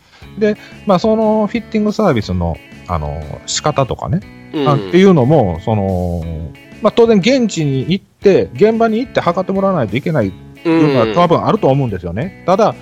[0.86, 2.56] まあ、そのフィッティングサービスの、
[2.88, 6.22] あの、仕方とかね、ーうんあっていうのも、その、
[6.82, 10.32] まあ、当然現地に行って、現場に行って測ってもらわないといけない
[10.64, 12.42] うのは多分あると思うんですよね。
[12.46, 12.74] ただ、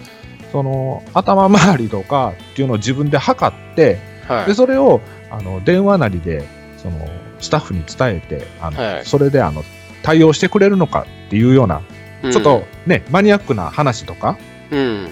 [0.50, 3.98] その、頭周りとかっていうのを自分で測って、
[4.28, 4.46] はい。
[4.46, 5.00] で、それを、
[5.30, 6.44] あの、電話なりで、
[6.76, 7.08] その、
[7.40, 9.04] スタッフに伝えて、あの、はい。
[9.04, 9.64] それで、あの、
[10.02, 11.80] 対応してくれるのかっていうような、
[12.30, 14.38] ちょっと、ね、マニアックな話とか、
[14.70, 15.08] うん、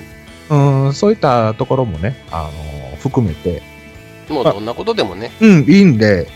[0.51, 2.51] うん、そういったところもね、あ
[2.91, 3.63] の、含めて、
[4.29, 6.29] もうどんなことでもね、うん、いいんで、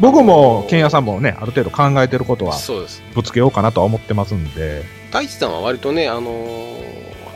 [0.00, 3.02] 僕も、ケンヤさんもね、ある程度考えてることは、そうです。
[3.14, 6.78] ぶつけようかなとは思ってますんで、太一さんは割とね、あのー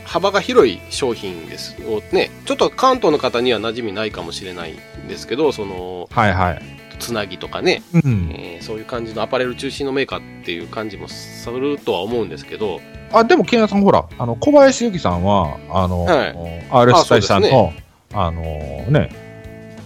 [0.05, 6.61] 幅が広い商品ですをね、ちょっと関東の方には馴染みないかもしれないんですけど、その、はいはい。
[6.99, 8.29] つなぎとかね、うん。
[8.31, 12.79] えーそういう感じのアパレル中心のメーカーっていう感じもするとは思うんですけど、
[13.11, 16.35] あ、でも、ケンヤさんほら、あの、小林由紀さんは、あの、はい
[16.69, 17.73] RS 大さんあそうの、
[18.13, 18.41] あの
[18.89, 19.09] ね、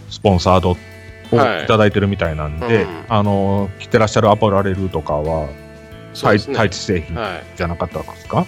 [0.09, 0.75] スポンサード
[1.31, 5.67] をはいいただいてるみたいなんで、うんあの、着てらっしゃるアパレルとかは、ね。
[6.13, 7.43] 太一製品はい。
[7.55, 8.45] じゃなかったですか、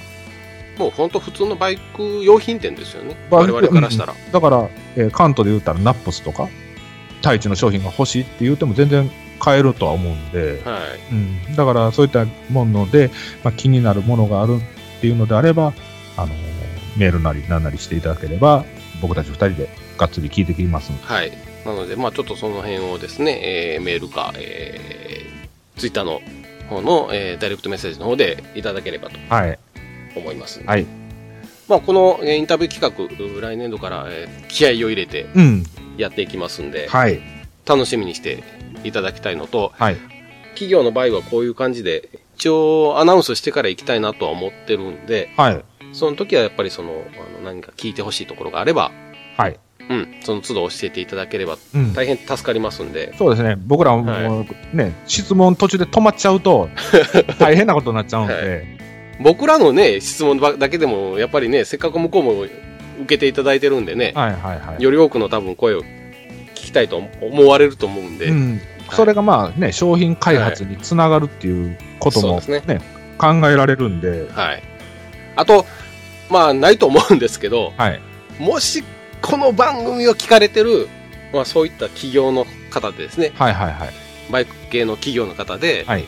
[0.77, 3.15] もう本当普通のバイク用品店ですよね。
[3.29, 4.13] 我々からしたら。
[4.31, 6.47] だから、えー関東で言ったらナップスとか、
[7.17, 11.13] 太一の商品が欲しいって言っても全然買えるとは思うんで、はい。
[11.13, 11.15] う
[11.51, 13.11] ん、だからそういったもので、
[13.43, 14.57] まあ、気になるものがある
[14.97, 15.73] っていうのであれば、
[16.17, 16.59] あのー
[16.97, 18.65] メールなり何なりしていただければ、
[19.01, 21.03] 僕たち二人でがっつり聞いてきますんで。
[21.05, 21.31] はい。
[21.65, 26.21] なので、まあちょっとその辺をですね、えーメールか、えー、ツイッターの
[26.69, 29.59] 方の、えーダイレクトメッセージの方でいただければとはい。
[30.15, 30.61] 思います。
[30.65, 30.85] はい。
[31.67, 33.09] まあこの、えーインタビュー企
[33.41, 35.63] 画、来年度から、えー気合を入れてうん。
[35.97, 37.19] やっていきますんで、はい。
[37.65, 38.43] 楽しみにして
[38.83, 39.97] いただきたいのと、はい。
[40.53, 45.63] 企業の場合はこういう感じで、一応アナウンスしてから行きたいなとは思ってるんで、はい。
[45.93, 48.91] その時はやっぱりその、あの何か聞いてほしいところがあれば、
[49.37, 49.59] はい。
[49.89, 51.93] うん、その都度教えていただければうん。
[51.93, 53.55] 大変助かりますんで、そうですね。
[53.57, 56.69] 僕らももうね、質問途中で止まっちゃうと、
[57.39, 58.65] 大変なことになっちゃうんで、
[59.19, 62.49] 僕らのね、質問だけでも、やっぱりね、せっかく向こうも受
[63.07, 64.83] けていただいてるんでね、はいはいはい。
[64.83, 65.85] より多くの多分声を聞
[66.53, 68.61] きたいと思われると思うんで、うん。
[68.91, 72.81] それがまあね、商品開発につながるっていうこともそうですね、
[73.17, 74.63] 考えられるんで、はい。
[75.35, 75.65] あと、
[76.29, 78.01] まあ、ないと思うんですけど、はい。
[78.39, 78.83] もし、
[79.21, 80.87] この番組を聞かれてる、
[81.33, 83.89] まあ、そういった企業の方でですね、はいはいはい。
[84.31, 86.05] バイク系の企業の方で、はい。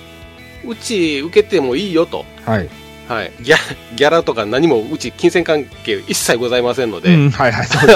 [0.66, 2.70] うち受けてもいいよと、はい。
[3.08, 3.32] はい。
[3.42, 3.58] ギャ
[3.96, 7.94] ギャラとか何もうち金銭関係一切ございませんので、うん、はいはい、そうで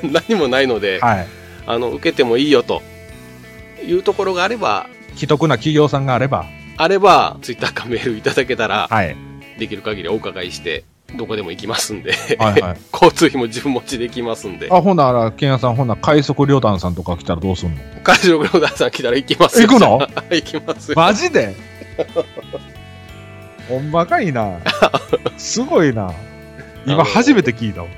[0.00, 0.10] すね。
[0.28, 1.26] 何もないので、はい。
[1.66, 2.82] あの、受けてもいいよと
[3.84, 6.46] いうところがあれば、既得な企業さんがあれば、
[6.76, 9.16] あれば、ツイッターかメールいただけたら、はい。
[9.58, 10.84] できる限りお伺いして、
[11.16, 12.76] どこでも行きますんで、はいはい。
[12.92, 17.80] 交通費も自分持ちできますんで、あ、ほんなら、ケンヤさん、ほんなら、快速旅団さんとか来たらどうすんの？
[18.02, 19.98] 海上グローダーさん来たら行きますよ行くの？
[20.30, 20.96] 行きますよ。
[20.96, 21.54] マジで？
[23.68, 24.58] ほんまかいな。
[25.36, 26.08] すごいな。
[26.08, 26.12] あ
[26.86, 27.88] 今の初めて聞いたわ。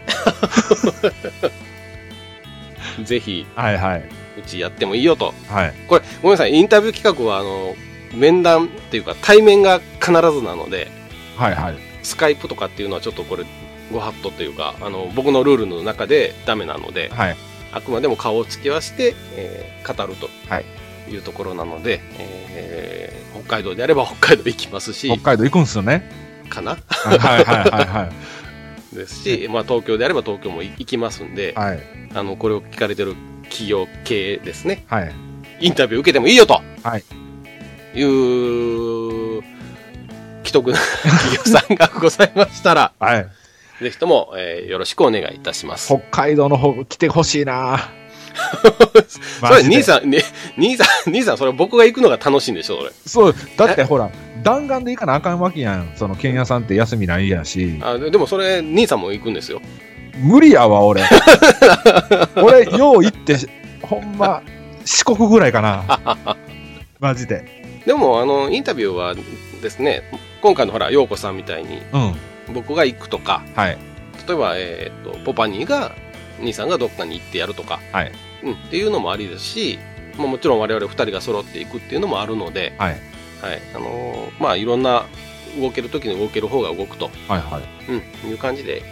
[3.05, 4.05] ぜひ、はいはい。
[4.39, 5.35] うちやってもいいよと。
[5.49, 5.75] はい。
[5.89, 7.75] これ、ごめんなさい、インタビュー企画は、あの、
[8.15, 10.89] 面談っていうか、対面が必ずなので、
[11.37, 11.75] はいはい。
[12.03, 13.45] スカイプとかっていうのはちょっとこれ、
[13.93, 17.37] ご法度というか、あの、僕のルールの中でダメなので、はい。
[17.73, 20.65] あくまでも顔を付け合わせて、えー語るとはい
[21.11, 26.03] いうところなので、えー北海道であれば 北海道行きますし北、海道行くんすよね。
[26.49, 26.77] かな？
[26.89, 28.11] はいはいはいは
[28.93, 28.95] い。
[28.97, 31.81] ですし、まあ東京であれば東京も行きますんで、はい。
[32.15, 35.13] あの、これを聞かれてる企業系ですね、はい。
[35.61, 36.61] インタビュー受けてもいいよと。
[36.83, 37.05] はい。
[37.95, 38.09] いう、
[40.43, 43.27] 既得な企業さんがございましたら、はい。
[43.83, 45.87] ぜひとも、えーよろしくお願いいたします。
[45.87, 47.91] 北海道の方来てほしいな
[49.41, 50.23] それ、兄さん、ね、
[50.57, 52.91] 兄さん、兄さん、それ僕が行くのが楽しいんでしょ、それ。
[53.07, 54.11] そう、だってほら、
[54.43, 55.93] 弾丸で行かなあかんわけやん。
[55.97, 57.79] その、剣屋さんって休みないやし。
[57.83, 59.61] あででもそれ、兄さんも行くんですよ。
[60.19, 61.03] 無理やわ、俺。
[62.37, 63.37] 俺、よう行って、
[63.83, 64.43] ほんま、
[64.85, 66.37] 四国ぐらいかな。
[67.01, 67.60] マジで。
[67.87, 69.15] でも、あの、インタビューは
[69.63, 70.03] ですね、
[70.43, 72.15] 今回のほら、陽子さんみたいに、うん。
[72.55, 73.79] 僕が行くとか、はい。
[74.27, 75.95] 例えば、えっ、と、ポパニーが、
[76.41, 78.13] 兄さんがどっかに行ってやるとか、はい。
[78.43, 79.79] うん、っていうのもありですし、
[80.17, 82.97] まあ、もちろん我々二人が揃っていくっていうのもあるので、はい。
[83.41, 83.63] はい。
[83.75, 85.05] あのーまあ、いろんな、
[85.59, 87.63] 動ける時に動ける方が動くと、はいはい。
[88.25, 88.83] うん、いう感じで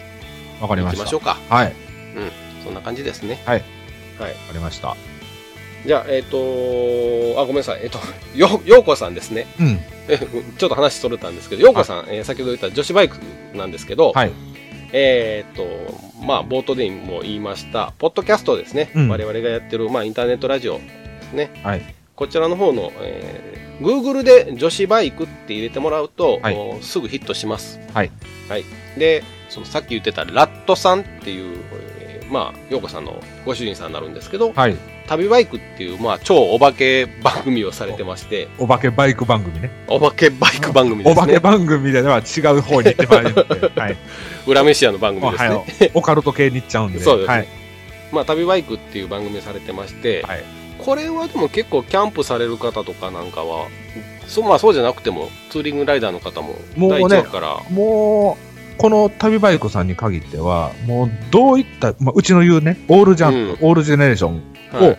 [0.61, 1.05] わかりました。
[1.05, 1.39] 行きましょうか。
[1.49, 1.67] はい。
[1.67, 1.73] わ
[2.17, 2.21] う
[2.61, 3.41] ん、そんな感じですね。
[3.45, 3.65] はい。
[4.19, 4.33] はい。
[4.33, 4.97] かりました。
[5.87, 6.37] じゃあ、えっ、と
[7.41, 7.81] あ、ごめんなさい。
[7.83, 7.99] えっ、と、
[8.35, 9.47] よ、ようこさんですね。
[9.61, 9.81] うん。
[10.09, 10.19] え
[10.59, 13.19] ちょっと話それたんですけど、ようこさん、えー先ほど言った女子バイク
[13.55, 14.33] なんですけど、はい。
[14.93, 15.67] えっ、と、
[16.25, 18.91] まあ、冒頭でも言いました、ポッドキャストですね。
[18.95, 20.81] うん我々がやってる、まあ、インターネットラジオで
[21.31, 21.51] すね。
[21.63, 21.83] はい。
[22.17, 27.79] こちらの方の、えー Google で女子バイクって入れてもらうと、はいおすぐヒットします。
[27.95, 28.11] はい。
[28.49, 28.65] はい。
[28.97, 31.59] で、そのさっき言ってたラットさんっていう、
[32.01, 34.77] えーまあ、陽子さんのご主人さんになるんですけど、はい。
[35.09, 39.71] 旅バイクっていう、まあ、超お化け番組をされてまして、お化けバイク番組ね。
[39.89, 41.23] お化けバイク番組ですね。
[41.23, 43.81] お化け番組では違う方に行ってまいりまして。
[43.81, 43.97] はい。
[44.47, 45.91] 裏メシアの番組おですね。
[45.95, 47.01] オカルト系に行っちゃうんで。
[47.01, 47.49] そうですねはい。
[48.13, 50.45] まあ、旅バイクっていう番組をされてまして、はい
[50.79, 53.69] これはでも結構キャンプされる方とかなんかは、
[54.27, 58.48] そうまあそうじゃなくても、ツーリングライダーの方も、もうね第一話から、もう、
[58.79, 64.43] この旅バイクさんに限っては、もうどういった、まあ、うちの言うね、オールジャンプ、オールジェネレーション
[64.75, 64.99] をはい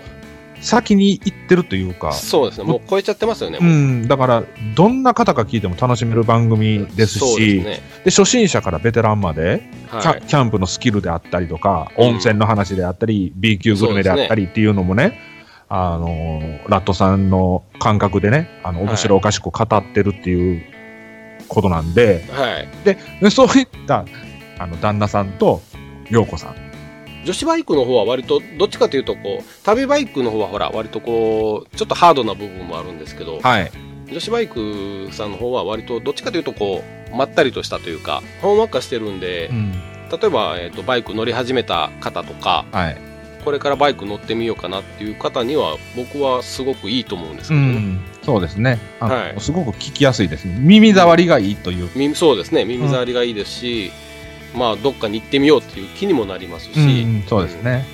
[0.62, 3.64] 先に行ってるというか、そうですね、もう超えちゃってますよね、う。
[3.64, 4.44] ん、だから、
[4.76, 7.82] どんな方が聞いても楽しめる番組ですそうし、ですね。
[8.04, 10.20] で初心者からベテランまで、キはい。
[10.20, 15.20] ャキャンプのスキルであったりとか、うん温泉の話であったり、B 級グルメであったりっていうのもね、
[15.70, 20.64] あのーラットさんの感覚でね、あの、面白おかしく語ってるっていう
[21.50, 22.68] ことなんで、はい。
[22.86, 24.06] で、そういった、
[24.58, 25.62] あの、旦那さんと、
[26.10, 26.56] 陽子さん。
[27.26, 33.72] 女子バイクの方は割と、どっちかというと、こう、旅バイクの方はほら、割とこう、ちょっとハードな部分もあるんですけど、はい。
[34.10, 36.82] 女子バイクさんの方は割と、どっちかというと、こ
[37.12, 39.72] う、まったりとしたというか、ほんわかしてるんでう、ん。
[39.72, 42.98] 例えば、えっ、と、バイク乗り始めた方とか、はい。
[43.44, 47.72] これからバイク乗ってみようかなっていう方には、僕はすごくいいと思うんですけうどね。
[47.74, 48.00] ん。
[48.30, 48.78] そうですね。
[49.00, 50.56] はいすごく聞きやすいですね。
[50.60, 51.90] 耳障りがいいという。
[51.96, 53.92] 耳そうですね、耳障りがいいですし、
[54.56, 57.86] まあ、どっかに行ってみようっていう気にもなりますし、うん、そうですね。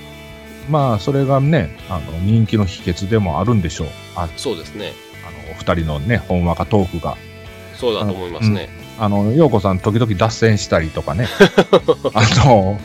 [0.69, 3.87] まあ、それがね、あの、人気の秘訣でもあるんでしょう。
[4.17, 4.91] あそうですね。
[5.25, 7.15] あの、お二人のね、ほんわかトークが。
[7.75, 8.67] そうだと思いますね。
[8.99, 11.29] あの、陽子さん、時々脱線したりとかね。
[12.13, 12.77] あの、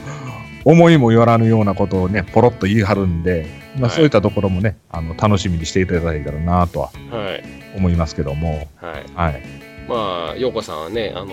[0.64, 7.44] 思いもよらぬようなことをね、ポロッと言い張るんで、まあ、はいそういったところもね、あの、楽しみにしていただいたらなとははい。
[7.76, 8.68] 思いますけども。
[8.76, 9.04] はい。
[9.14, 9.42] はい。
[9.88, 11.32] まあ、陽子さんはね、あの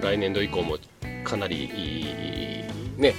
[0.00, 0.78] 来年度以降も
[1.24, 3.14] かなりいい、ね、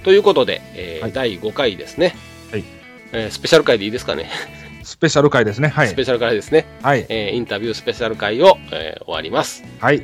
[0.07, 2.15] ということで、えーはい第5回ですね。
[2.49, 2.63] はい。
[3.11, 4.29] えースペシャル回でいいですかね？
[4.83, 5.67] スペシャル回ですね。
[5.67, 5.95] はいス。
[5.95, 6.65] ペシャル回ですね。
[6.81, 7.05] はい。
[7.09, 9.65] えーインタビュースペシャル回を、えー終わります。
[9.81, 10.01] はい。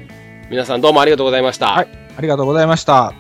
[0.50, 1.68] 皆さんどうもありがとうございました。
[1.72, 1.88] はい
[2.18, 3.14] ありがとうございました。